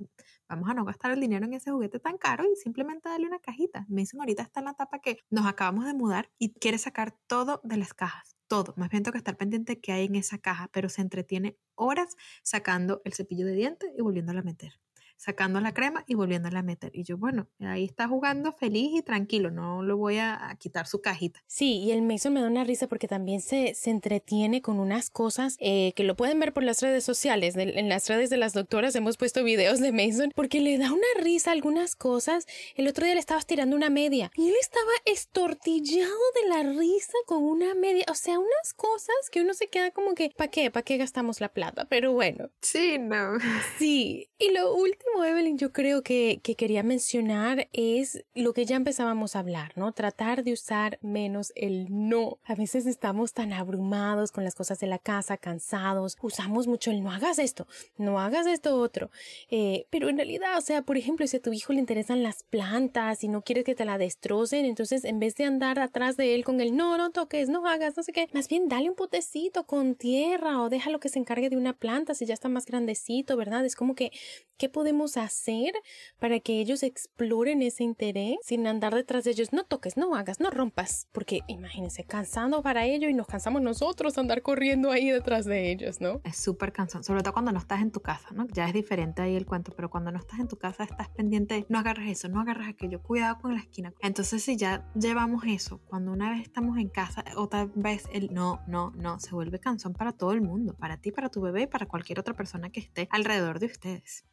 vamos 0.49 0.69
a 0.69 0.73
no 0.73 0.83
gastar 0.83 1.11
el 1.11 1.21
dinero 1.21 1.45
en 1.45 1.53
ese 1.53 1.71
juguete 1.71 1.99
tan 1.99 2.17
caro 2.17 2.43
y 2.51 2.55
simplemente 2.57 3.07
darle 3.07 3.27
una 3.27 3.39
cajita. 3.39 3.85
Me 3.87 4.01
dicen 4.01 4.19
ahorita 4.19 4.43
está 4.43 4.59
en 4.59 4.65
la 4.65 4.71
etapa 4.71 4.99
que 4.99 5.19
nos 5.29 5.45
acabamos 5.45 5.85
de 5.85 5.93
mudar 5.93 6.29
y 6.37 6.53
quiere 6.53 6.77
sacar 6.77 7.15
todo 7.27 7.61
de 7.63 7.77
las 7.77 7.93
cajas. 7.93 8.35
Todo, 8.47 8.73
más 8.77 8.89
bien 8.89 9.01
tengo 9.01 9.13
que 9.13 9.19
estar 9.19 9.37
pendiente 9.37 9.73
de 9.73 9.81
qué 9.81 9.93
hay 9.93 10.05
en 10.05 10.15
esa 10.15 10.37
caja, 10.37 10.69
pero 10.71 10.89
se 10.89 11.01
entretiene 11.01 11.57
horas 11.73 12.15
sacando 12.43 13.01
el 13.05 13.13
cepillo 13.13 13.45
de 13.45 13.53
dientes 13.53 13.89
y 13.97 14.01
volviéndola 14.01 14.41
a 14.41 14.43
meter 14.43 14.79
sacando 15.17 15.59
la 15.59 15.73
crema 15.73 16.03
y 16.07 16.15
volviéndola 16.15 16.59
a 16.59 16.63
meter. 16.63 16.91
Y 16.93 17.03
yo, 17.03 17.17
bueno, 17.17 17.47
ahí 17.59 17.85
está 17.85 18.07
jugando 18.07 18.51
feliz 18.51 18.91
y 18.93 19.01
tranquilo, 19.01 19.51
no 19.51 19.83
lo 19.83 19.97
voy 19.97 20.17
a, 20.17 20.55
quitar 20.59 20.87
su 20.87 21.01
cajita. 21.01 21.43
Sí, 21.47 21.79
y 21.79 21.91
el 21.91 22.01
Mason 22.01 22.33
me 22.33 22.41
da 22.41 22.47
una 22.47 22.63
risa 22.63 22.87
porque 22.87 23.07
también 23.07 23.41
se, 23.41 23.73
se 23.75 23.89
entretiene 23.89 24.61
con 24.61 24.79
unas 24.79 25.09
cosas 25.09 25.57
eh, 25.59 25.93
que 25.95 26.03
lo 26.03 26.15
pueden 26.15 26.39
ver 26.39 26.53
por 26.53 26.63
las 26.63 26.81
redes 26.81 27.03
sociales. 27.03 27.55
en 27.55 27.89
las 27.89 28.07
redes 28.07 28.29
de 28.29 28.37
las 28.37 28.53
doctoras 28.53 28.95
hemos 28.95 29.17
puesto 29.17 29.43
videos 29.43 29.79
de 29.79 29.91
Mason 29.91 30.31
porque 30.35 30.61
le 30.61 30.77
da 30.77 30.91
una 30.91 31.07
risa 31.21 31.51
algunas 31.51 31.95
cosas. 31.95 32.45
El 32.75 32.87
otro 32.87 33.05
día 33.05 33.15
le 33.15 33.19
estabas 33.19 33.45
tirando 33.45 33.75
una 33.75 33.89
media 33.89 34.31
y 34.35 34.47
él 34.47 34.55
estaba 34.59 34.91
estortillado 35.05 36.11
de 36.41 36.49
la 36.49 36.63
risa 36.79 37.13
con 37.25 37.43
una 37.43 37.73
media. 37.75 38.05
O 38.09 38.15
sea, 38.15 38.39
unas 38.39 38.73
cosas 38.75 39.15
que 39.31 39.41
uno 39.41 39.53
se 39.53 39.67
queda 39.67 39.91
como 39.91 40.15
que, 40.15 40.31
¿para 40.35 40.51
qué? 40.51 40.71
¿Para 40.71 40.83
qué 40.83 40.97
gastamos 40.97 41.41
la 41.41 41.49
plata? 41.49 41.85
Pero 41.89 42.13
bueno. 42.13 42.49
Sí, 42.61 42.97
no. 42.99 43.37
Sí. 43.77 44.29
Y 44.37 44.51
lo 44.51 44.73
último 44.75 45.04
Evelyn, 45.25 45.57
yo 45.57 45.71
creo 45.71 46.03
que, 46.03 46.39
que, 46.43 46.55
quería 46.55 46.83
mencionar 46.83 47.67
es 47.73 48.23
lo 48.33 48.53
que 48.53 48.65
ya 48.65 48.75
empezábamos 48.75 49.35
a 49.35 49.39
hablar, 49.39 49.71
¿no? 49.75 49.91
Tratar 49.91 50.43
de 50.43 50.53
usar 50.53 50.99
menos 51.01 51.51
el 51.55 51.87
no. 51.89 52.37
A 52.43 52.55
veces 52.55 52.85
estamos 52.85 53.33
tan 53.33 53.53
abrumados 53.53 54.31
con 54.31 54.43
las 54.43 54.55
cosas 54.55 54.79
de 54.79 54.87
la 54.87 54.99
casa, 54.99 55.37
cansados, 55.37 56.17
usamos 56.21 56.67
mucho 56.67 56.91
el 56.91 57.03
no 57.03 57.11
hagas 57.11 57.39
esto, 57.39 57.67
no 57.97 58.19
hagas 58.19 58.45
esto 58.47 58.75
otro. 58.75 59.09
Eh, 59.49 59.87
pero 59.89 60.09
en 60.09 60.17
realidad, 60.17 60.57
o 60.57 60.61
sea, 60.61 60.81
por 60.81 60.97
ejemplo, 60.97 61.25
si 61.27 61.37
a 61.37 61.41
tu 61.41 61.53
hijo 61.53 61.73
le 61.73 61.79
interesan 61.79 62.23
las 62.23 62.43
plantas 62.43 63.23
y 63.23 63.27
no 63.27 63.41
quieres 63.41 63.63
que 63.63 63.75
te 63.75 63.85
la 63.85 63.97
destrocen, 63.97 64.65
entonces 64.65 65.03
en 65.05 65.19
vez 65.19 65.35
de 65.35 65.45
andar 65.45 65.79
atrás 65.79 66.17
de 66.17 66.35
él 66.35 66.43
con 66.43 66.61
el 66.61 66.75
no, 66.75 66.97
no 66.97 67.11
toques, 67.11 67.49
no 67.49 67.67
hagas, 67.67 67.97
no 67.97 68.03
sé 68.03 68.11
qué, 68.11 68.27
más 68.33 68.47
bien 68.47 68.67
dale 68.67 68.89
un 68.89 68.95
potecito 68.95 69.65
con 69.65 69.95
tierra 69.95 70.61
o 70.61 70.69
déjalo 70.69 70.99
que 70.99 71.09
se 71.09 71.19
encargue 71.19 71.49
de 71.49 71.57
una 71.57 71.73
planta 71.73 72.13
si 72.13 72.25
ya 72.25 72.33
está 72.33 72.49
más 72.49 72.65
grandecito, 72.65 73.37
¿verdad? 73.37 73.65
Es 73.65 73.75
como 73.75 73.95
que, 73.95 74.11
¿qué 74.57 74.69
podemos 74.69 74.94
hacer 75.17 75.73
para 76.19 76.39
que 76.39 76.59
ellos 76.59 76.83
exploren 76.83 77.61
ese 77.61 77.83
interés 77.83 78.37
sin 78.41 78.65
andar 78.67 78.95
detrás 78.95 79.23
de 79.23 79.31
ellos? 79.31 79.53
No 79.53 79.63
toques, 79.63 79.97
no 79.97 80.15
hagas, 80.15 80.39
no 80.39 80.49
rompas, 80.49 81.07
porque 81.11 81.41
imagínense, 81.47 82.03
cansando 82.03 82.61
para 82.63 82.85
ello 82.85 83.09
y 83.09 83.13
nos 83.13 83.27
cansamos 83.27 83.61
nosotros 83.61 84.17
andar 84.17 84.41
corriendo 84.41 84.91
ahí 84.91 85.09
detrás 85.09 85.45
de 85.45 85.71
ellos, 85.71 86.01
¿no? 86.01 86.21
Es 86.23 86.37
súper 86.37 86.71
cansón, 86.71 87.03
sobre 87.03 87.21
todo 87.21 87.33
cuando 87.33 87.51
no 87.51 87.59
estás 87.59 87.81
en 87.81 87.91
tu 87.91 87.99
casa, 87.99 88.29
¿no? 88.33 88.47
Ya 88.53 88.67
es 88.67 88.73
diferente 88.73 89.21
ahí 89.21 89.35
el 89.35 89.45
cuento, 89.45 89.71
pero 89.75 89.89
cuando 89.89 90.11
no 90.11 90.19
estás 90.19 90.39
en 90.39 90.47
tu 90.47 90.57
casa 90.57 90.83
estás 90.83 91.09
pendiente, 91.09 91.65
no 91.69 91.79
agarras 91.79 92.07
eso, 92.07 92.29
no 92.29 92.39
agarras 92.39 92.69
aquello, 92.69 93.01
cuidado 93.01 93.39
con 93.39 93.53
la 93.53 93.59
esquina. 93.59 93.93
Entonces 94.01 94.43
si 94.43 94.55
ya 94.57 94.89
llevamos 94.95 95.43
eso, 95.45 95.81
cuando 95.85 96.11
una 96.11 96.29
vez 96.31 96.41
estamos 96.41 96.77
en 96.77 96.89
casa, 96.89 97.23
otra 97.35 97.69
vez 97.75 98.07
el 98.11 98.33
no, 98.33 98.61
no, 98.67 98.91
no, 98.95 99.19
se 99.19 99.31
vuelve 99.31 99.59
cansón 99.59 99.93
para 99.93 100.13
todo 100.13 100.31
el 100.31 100.41
mundo, 100.41 100.75
para 100.75 100.97
ti, 100.97 101.11
para 101.11 101.29
tu 101.29 101.41
bebé 101.41 101.67
para 101.67 101.85
cualquier 101.85 102.19
otra 102.19 102.33
persona 102.33 102.69
que 102.69 102.79
esté 102.79 103.07
alrededor 103.11 103.59
de 103.59 103.67
ustedes. 103.67 104.25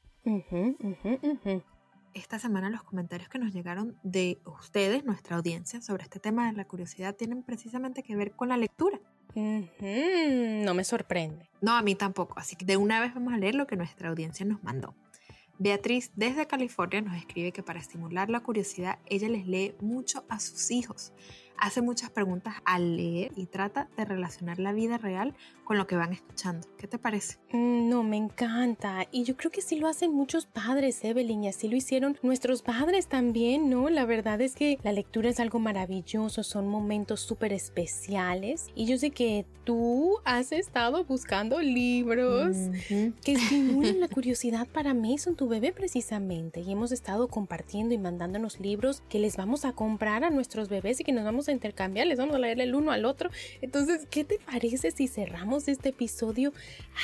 Esta 2.15 2.39
semana 2.39 2.71
los 2.71 2.83
comentarios 2.83 3.29
que 3.29 3.39
nos 3.39 3.53
llegaron 3.53 3.97
de 4.03 4.39
ustedes, 4.45 5.05
nuestra 5.05 5.37
audiencia, 5.37 5.81
sobre 5.81 6.05
este 6.05 6.21
tema 6.21 6.51
de 6.51 6.57
la 6.57 6.67
curiosidad 6.67 7.17
tienen 7.17 7.43
precisamente 7.43 8.03
que 8.03 8.17
ver 8.17 8.33
con 8.33 8.49
la 8.49 8.57
lectura. 8.57 9.01
No 9.35 10.75
me 10.75 10.85
sorprende. 10.85 11.49
No, 11.61 11.73
a 11.73 11.83
mí 11.83 11.95
tampoco. 11.95 12.39
Así 12.39 12.55
que 12.55 12.65
de 12.65 12.77
una 12.77 13.01
vez 13.01 13.15
vamos 13.15 13.33
a 13.33 13.39
leer 13.39 13.55
lo 13.55 13.67
que 13.67 13.77
nuestra 13.77 14.11
audiencia 14.11 14.45
nos 14.45 14.63
mandó. 14.63 14.95
Beatriz 15.59 16.11
desde 16.17 16.47
California 16.47 17.01
nos 17.01 17.17
escribe 17.17 17.53
que 17.53 17.63
para 17.63 17.79
estimular 17.79 18.29
la 18.29 18.41
curiosidad 18.41 18.99
ella 19.07 19.29
les 19.29 19.47
lee 19.47 19.75
mucho 19.81 20.25
a 20.29 20.41
sus 20.41 20.71
hijos 20.71 21.13
hace 21.63 21.81
muchas 21.81 22.11
preguntas 22.11 22.57
al 22.65 22.97
leer 22.97 23.31
y 23.37 23.47
trata 23.47 23.89
de 23.97 24.05
relacionar 24.05 24.59
la 24.59 24.73
vida 24.73 24.99
real 24.99 25.33
con 25.63 25.79
lo 25.79 25.87
que 25.87 25.95
van 25.95 26.13
escuchando. 26.13 26.67
¿Qué 26.77 26.89
te 26.89 26.99
parece? 26.99 27.39
Mm, 27.53 27.89
no, 27.89 28.03
me 28.03 28.17
encanta. 28.17 29.07
Y 29.13 29.23
yo 29.23 29.37
creo 29.37 29.53
que 29.53 29.63
sí 29.63 29.79
lo 29.79 29.87
hacen 29.87 30.13
muchos 30.13 30.45
padres, 30.47 31.05
Evelyn, 31.05 31.45
y 31.45 31.49
así 31.49 31.69
lo 31.69 31.77
hicieron 31.77 32.19
nuestros 32.21 32.63
padres 32.63 33.07
también, 33.07 33.71
¿no? 33.71 33.89
La 33.91 34.05
verdad 34.05 34.41
es 34.41 34.57
que 34.57 34.79
la 34.83 34.91
lectura 34.91 35.31
es 35.31 35.39
algo 35.39 35.61
maravilloso, 35.61 36.43
son 36.43 36.69
momentos 36.69 37.21
súper 37.21 37.53
especiales. 37.53 38.67
Y 38.75 38.87
yo 38.87 38.99
sé 38.99 39.13
que 39.13 39.47
tú 39.65 40.17
has 40.25 40.51
estado 40.51 41.05
buscando 41.05 41.61
libros 41.61 42.57
que 42.89 43.33
estimulen 43.33 44.01
la 44.01 44.09
curiosidad 44.13 44.67
para 44.67 44.95
Mason, 44.95 45.37
tu 45.37 45.49
bebé 45.49 45.73
precisamente. 45.73 46.61
Y 46.61 46.73
hemos 46.73 46.91
estado 46.91 47.29
compartiendo 47.29 47.95
y 47.95 47.99
mandándonos 47.99 48.59
libros 48.59 49.03
que 49.09 49.21
les 49.21 49.37
vamos 49.37 49.65
a 49.65 49.73
comprar 49.73 50.25
a 50.25 50.31
nuestros 50.31 50.69
bebés 50.69 51.01
y 51.01 51.05
que 51.05 51.13
nos 51.13 51.25
vamos 51.25 51.49
a 51.49 51.52
intercambiar, 51.53 52.07
les 52.07 52.19
vamos 52.19 52.37
a 52.37 52.39
leer 52.39 52.61
el 52.61 52.75
uno 52.75 52.93
al 52.93 53.05
otro. 53.05 53.31
Entonces, 53.61 54.07
¿qué 54.11 54.25
te 54.25 54.39
parece 54.39 54.91
si 54.91 55.09
cerramos 55.09 55.69
este 55.69 55.91
episodio 55.91 56.53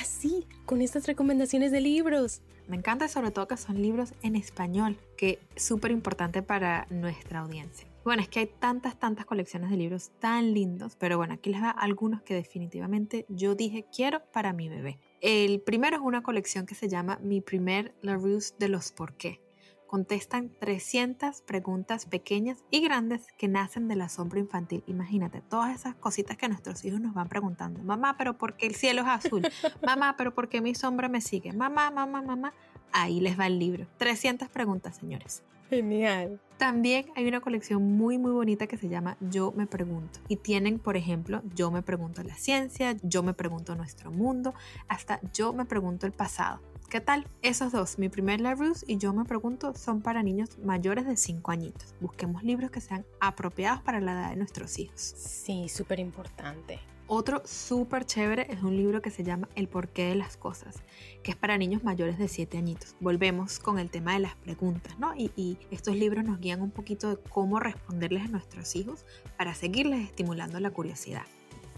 así, 0.01 0.47
con 0.67 0.83
estas 0.83 1.07
recomendaciones 1.07 1.73
de 1.73 1.81
libros? 1.81 2.43
Me 2.67 2.77
encanta 2.77 3.09
sobre 3.09 3.31
todo 3.31 3.49
que 3.49 3.57
son 3.57 3.81
libros 3.81 4.13
en 4.23 4.37
español, 4.37 4.99
que 5.17 5.39
es 5.57 5.63
súper 5.63 5.91
importante 5.91 6.43
para 6.43 6.87
nuestra 6.91 7.41
audiencia. 7.41 7.89
Bueno, 8.05 8.23
es 8.23 8.29
que 8.29 8.41
hay 8.41 8.47
tantas, 8.47 8.99
tantas 8.99 9.27
colecciones 9.27 9.71
de 9.71 9.77
libros 9.77 10.11
tan 10.19 10.55
lindos, 10.55 10.97
pero 10.97 11.17
bueno, 11.19 11.35
aquí 11.35 11.51
les 11.51 11.63
va 11.63 11.71
algunos 11.71 12.23
que 12.23 12.35
definitivamente 12.35 13.27
yo 13.29 13.55
dije 13.55 13.87
quiero 13.95 14.23
para 14.33 14.53
mi 14.53 14.69
bebé. 14.69 14.99
El 15.21 15.61
primero 15.61 15.97
es 15.97 16.03
una 16.03 16.23
colección 16.23 16.65
que 16.65 16.75
se 16.75 16.89
llama 16.89 17.19
Mi 17.23 17.41
primer 17.41 17.95
La 18.03 18.15
Ruse 18.15 18.55
de 18.59 18.69
los 18.69 18.93
por 18.93 19.15
qué 19.15 19.41
contestan 19.89 20.53
300 20.61 21.43
preguntas 21.43 22.07
pequeñas 22.07 22.63
y 22.71 22.81
grandes 22.81 23.27
que 23.37 23.49
nacen 23.49 23.89
del 23.89 24.03
asombro 24.03 24.39
infantil. 24.39 24.85
Imagínate, 24.87 25.41
todas 25.41 25.75
esas 25.75 25.97
cositas 25.97 26.37
que 26.37 26.49
nuestros 26.49 26.85
hijos 26.85 27.01
nos 27.01 27.15
van 27.15 27.29
preguntando. 27.29 27.83
Mamá, 27.83 28.17
pero 28.17 28.39
¿por 28.39 28.55
qué 28.55 28.67
el 28.67 28.77
cielo 28.77 29.03
es 29.03 29.09
azul? 29.09 29.43
Mamá, 29.85 30.15
pero 30.17 30.33
¿por 30.33 30.49
qué 30.49 30.61
mi 30.61 30.75
sombra 30.77 31.09
me 31.09 31.21
sigue? 31.21 31.53
Mamá, 31.53 31.91
mamá, 31.91 32.23
mamá. 32.23 32.53
Ahí 32.93 33.21
les 33.21 33.39
va 33.39 33.47
el 33.47 33.59
libro. 33.59 33.87
300 33.97 34.49
preguntas, 34.49 34.97
señores. 34.97 35.43
Genial. 35.69 36.41
También 36.57 37.07
hay 37.15 37.27
una 37.29 37.41
colección 37.41 37.83
muy 37.97 38.19
muy 38.19 38.33
bonita 38.33 38.67
que 38.67 38.77
se 38.77 38.89
llama 38.89 39.17
Yo 39.21 39.53
me 39.53 39.67
pregunto. 39.67 40.21
Y 40.29 40.37
tienen, 40.37 40.79
por 40.79 40.97
ejemplo, 40.97 41.43
Yo 41.55 41.71
me 41.71 41.83
pregunto 41.83 42.23
la 42.23 42.35
ciencia, 42.35 42.97
Yo 43.03 43.23
me 43.23 43.35
pregunto 43.35 43.75
nuestro 43.75 44.11
mundo, 44.11 44.55
hasta 44.89 45.21
Yo 45.33 45.53
me 45.53 45.65
pregunto 45.67 46.07
el 46.07 46.13
pasado 46.13 46.61
¿Qué 46.89 47.03
tal? 47.03 47.27
Esos 47.43 47.71
dos, 47.71 47.99
mi 47.99 48.09
primer 48.09 48.41
Larus 48.41 48.83
y 48.89 48.97
yo 48.97 49.13
me 49.13 49.27
pregunto, 49.27 49.75
son 49.75 50.01
para 50.01 50.23
niños 50.23 50.59
mayores 50.59 51.05
de 51.05 51.19
5 51.19 51.51
añitos. 51.51 51.95
Busquemos 52.01 52.43
libros 52.43 52.71
que 52.71 52.81
sean 52.81 53.05
apropiados 53.21 53.83
para 53.83 54.01
la 54.01 54.13
edad 54.13 54.31
de 54.31 54.37
nuestros 54.37 54.79
hijos. 54.79 54.99
Sí, 54.99 55.69
súper 55.69 56.01
importante. 56.01 56.79
Otro 57.07 57.43
súper 57.45 58.07
chévere 58.07 58.47
es 58.51 58.63
un 58.63 58.75
libro 58.75 59.03
que 59.03 59.11
se 59.11 59.23
llama 59.23 59.51
El 59.55 59.69
porqué 59.69 60.07
de 60.07 60.15
las 60.15 60.39
cosas, 60.39 60.77
que 61.23 61.33
es 61.33 61.37
para 61.37 61.59
niños 61.59 61.85
mayores 61.85 62.17
de 62.17 62.27
7 62.27 62.57
añitos. 62.57 62.97
Volvemos 63.01 63.59
con 63.59 63.79
el 63.79 63.91
tema 63.91 64.15
de 64.15 64.21
las 64.21 64.37
preguntas, 64.37 64.99
¿no? 64.99 65.15
Y, 65.15 65.31
y, 65.37 65.59
estos 65.71 65.95
libros 65.95 66.25
nos 66.25 66.41
guían 66.41 66.63
un 66.63 66.71
poquito 66.71 67.11
de 67.11 67.19
cómo 67.19 67.61
responderles 67.61 68.25
a 68.25 68.29
nuestros 68.29 68.75
hijos 68.77 69.05
para 69.37 69.53
seguirles 69.53 70.07
estimulando 70.07 70.59
la 70.59 70.71
curiosidad. 70.71 71.27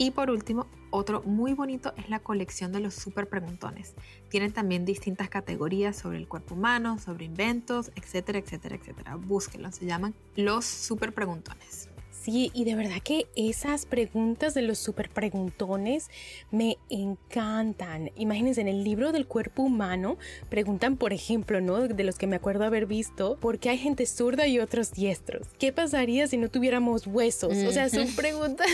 Y 0.00 0.12
por 0.12 0.30
último, 0.30 0.66
otro 0.88 1.20
muy 1.26 1.52
bonito 1.52 1.92
es 1.98 2.08
la 2.08 2.20
colección 2.20 2.72
de 2.72 2.80
los 2.80 2.94
super 2.94 3.28
preguntones. 3.28 3.94
Tienen 4.30 4.50
también 4.50 4.86
distintas 4.86 5.28
categorías 5.28 5.94
sobre 5.94 6.16
el 6.16 6.26
cuerpo 6.26 6.54
humano, 6.54 6.98
sobre 6.98 7.26
inventos, 7.26 7.92
etcétera, 7.96 8.38
etcétera, 8.38 8.76
etcétera. 8.76 9.16
Búsquenlos, 9.16 9.74
se 9.74 9.84
llaman 9.84 10.14
los 10.36 10.64
super 10.64 11.12
preguntones. 11.12 11.90
Sí, 12.22 12.50
y 12.54 12.64
de 12.64 12.76
verdad 12.76 13.00
que 13.04 13.26
esas 13.36 13.84
preguntas 13.84 14.54
de 14.54 14.62
los 14.62 14.78
super 14.78 15.10
preguntones 15.10 16.08
me 16.50 16.78
encantan. 16.88 18.10
Imagínense, 18.16 18.62
en 18.62 18.68
el 18.68 18.84
libro 18.84 19.12
del 19.12 19.26
cuerpo 19.26 19.64
humano 19.64 20.16
preguntan, 20.48 20.96
por 20.96 21.12
ejemplo, 21.12 21.60
¿no? 21.60 21.88
De 21.88 22.04
los 22.04 22.16
que 22.16 22.26
me 22.26 22.36
acuerdo 22.36 22.64
haber 22.64 22.86
visto, 22.86 23.36
¿por 23.38 23.58
qué 23.58 23.68
hay 23.68 23.78
gente 23.78 24.06
zurda 24.06 24.46
y 24.46 24.60
otros 24.60 24.92
diestros? 24.92 25.48
¿Qué 25.58 25.72
pasaría 25.74 26.26
si 26.26 26.38
no 26.38 26.50
tuviéramos 26.50 27.06
huesos? 27.06 27.54
O 27.66 27.72
sea, 27.72 27.90
son 27.90 28.06
preguntas 28.14 28.66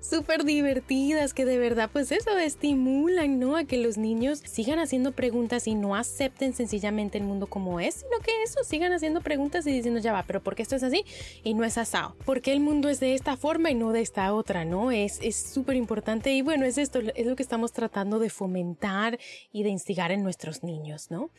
súper 0.00 0.44
divertidas 0.44 1.34
que 1.34 1.44
de 1.44 1.58
verdad 1.58 1.90
pues 1.92 2.12
eso 2.12 2.36
estimulan, 2.38 3.38
¿no? 3.38 3.56
A 3.56 3.64
que 3.64 3.78
los 3.78 3.98
niños 3.98 4.42
sigan 4.44 4.78
haciendo 4.78 5.12
preguntas 5.12 5.66
y 5.66 5.74
no 5.74 5.96
acepten 5.96 6.54
sencillamente 6.54 7.18
el 7.18 7.24
mundo 7.24 7.46
como 7.46 7.80
es, 7.80 7.96
sino 7.96 8.18
que 8.20 8.42
eso, 8.42 8.64
sigan 8.64 8.92
haciendo 8.92 9.20
preguntas 9.20 9.66
y 9.66 9.72
diciendo 9.72 10.00
ya 10.00 10.12
va, 10.12 10.24
pero 10.26 10.42
¿por 10.42 10.54
qué 10.54 10.62
esto 10.62 10.76
es 10.76 10.82
así 10.82 11.04
y 11.42 11.54
no 11.54 11.64
es 11.64 11.78
asado? 11.78 12.16
¿Por 12.24 12.40
qué 12.40 12.52
el 12.52 12.60
mundo 12.60 12.88
es 12.88 13.00
de 13.00 13.14
esta 13.14 13.36
forma 13.36 13.70
y 13.70 13.74
no 13.74 13.92
de 13.92 14.00
esta 14.00 14.32
otra, 14.32 14.64
¿no? 14.64 14.90
Es 14.90 15.20
súper 15.52 15.76
importante 15.76 16.32
y 16.32 16.42
bueno, 16.42 16.64
es 16.64 16.78
esto, 16.78 17.00
es 17.00 17.26
lo 17.26 17.36
que 17.36 17.42
estamos 17.42 17.72
tratando 17.72 18.18
de 18.18 18.30
fomentar 18.30 19.18
y 19.52 19.62
de 19.62 19.70
instigar 19.70 20.12
en 20.12 20.22
nuestros 20.22 20.62
niños, 20.62 21.10
¿no? 21.10 21.30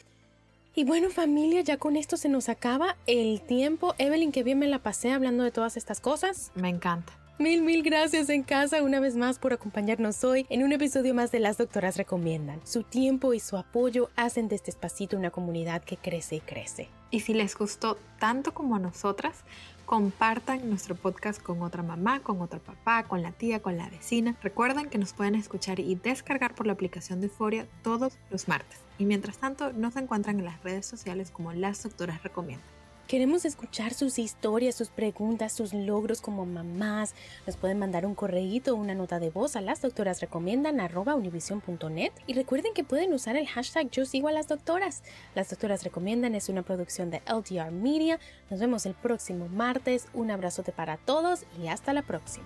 Y 0.75 0.83
bueno 0.83 1.09
familia, 1.09 1.61
ya 1.61 1.77
con 1.77 1.97
esto 1.97 2.15
se 2.15 2.29
nos 2.29 2.47
acaba 2.47 2.95
el 3.07 3.41
tiempo. 3.41 3.95
Evelyn, 3.97 4.31
que 4.31 4.43
bien 4.43 4.59
me 4.59 4.67
la 4.67 4.79
pasé 4.79 5.11
hablando 5.11 5.43
de 5.43 5.51
todas 5.51 5.75
estas 5.77 5.99
cosas. 5.99 6.51
Me 6.55 6.69
encanta. 6.69 7.28
Mil, 7.39 7.61
mil 7.61 7.83
gracias 7.83 8.27
en 8.27 8.43
casa 8.43 8.83
una 8.83 8.99
vez 8.99 9.15
más 9.15 9.39
por 9.39 9.53
acompañarnos 9.53 10.25
hoy 10.25 10.45
en 10.49 10.61
un 10.61 10.73
episodio 10.73 11.13
más 11.13 11.31
de 11.31 11.39
Las 11.39 11.57
Doctoras 11.57 11.95
Recomiendan. 11.95 12.59
Su 12.65 12.83
tiempo 12.83 13.33
y 13.33 13.39
su 13.39 13.55
apoyo 13.55 14.09
hacen 14.17 14.49
de 14.49 14.57
este 14.57 14.71
espacito 14.71 15.15
una 15.15 15.31
comunidad 15.31 15.81
que 15.81 15.95
crece 15.95 16.35
y 16.35 16.39
crece. 16.41 16.89
Y 17.11 17.21
si 17.21 17.33
les 17.33 17.55
gustó 17.55 17.97
tanto 18.19 18.53
como 18.53 18.75
a 18.75 18.79
nosotras, 18.79 19.45
compartan 19.85 20.69
nuestro 20.69 20.95
podcast 20.95 21.41
con 21.41 21.61
otra 21.61 21.81
mamá, 21.81 22.19
con 22.19 22.41
otro 22.41 22.59
papá, 22.59 23.03
con 23.03 23.21
la 23.21 23.31
tía, 23.31 23.61
con 23.61 23.77
la 23.77 23.89
vecina. 23.89 24.35
Recuerden 24.43 24.89
que 24.89 24.97
nos 24.97 25.13
pueden 25.13 25.35
escuchar 25.35 25.79
y 25.79 25.95
descargar 25.95 26.53
por 26.55 26.67
la 26.67 26.73
aplicación 26.73 27.21
de 27.21 27.27
Euforia 27.27 27.69
todos 27.83 28.17
los 28.29 28.49
martes. 28.49 28.79
Y 28.97 29.05
mientras 29.05 29.37
tanto, 29.37 29.71
nos 29.71 29.95
encuentran 29.95 30.39
en 30.39 30.45
las 30.45 30.61
redes 30.61 30.85
sociales 30.85 31.31
como 31.31 31.53
Las 31.53 31.83
Doctoras 31.83 32.21
Recomiendan. 32.21 32.78
Queremos 33.09 33.43
escuchar 33.43 33.95
sus 33.95 34.19
historias, 34.19 34.75
sus 34.75 34.89
preguntas, 34.89 35.51
sus 35.51 35.73
logros 35.73 36.21
como 36.21 36.45
mamás. 36.45 37.15
Nos 37.47 37.57
pueden 37.57 37.79
mandar 37.79 38.05
un 38.05 38.13
correíto 38.13 38.73
o 38.73 38.75
una 38.75 38.93
nota 38.93 39.17
de 39.19 39.31
voz 39.31 39.55
a 39.55 39.61
las 39.61 39.81
doctoras 39.81 40.21
recomiendan 40.21 40.79
univision.net 40.79 42.11
y 42.27 42.33
recuerden 42.33 42.71
que 42.75 42.83
pueden 42.83 43.11
usar 43.11 43.35
el 43.35 43.47
hashtag 43.47 43.89
yo 43.89 44.05
sigo 44.05 44.27
a 44.27 44.31
las 44.31 44.47
doctoras. 44.47 45.01
Las 45.33 45.49
doctoras 45.49 45.83
recomiendan 45.83 46.35
es 46.35 46.49
una 46.49 46.61
producción 46.61 47.09
de 47.09 47.23
LDR 47.25 47.71
Media. 47.71 48.19
Nos 48.51 48.59
vemos 48.59 48.85
el 48.85 48.93
próximo 48.93 49.47
martes. 49.47 50.05
Un 50.13 50.29
abrazote 50.29 50.71
para 50.71 50.97
todos 50.97 51.45
y 51.59 51.67
hasta 51.67 51.93
la 51.93 52.03
próxima. 52.03 52.45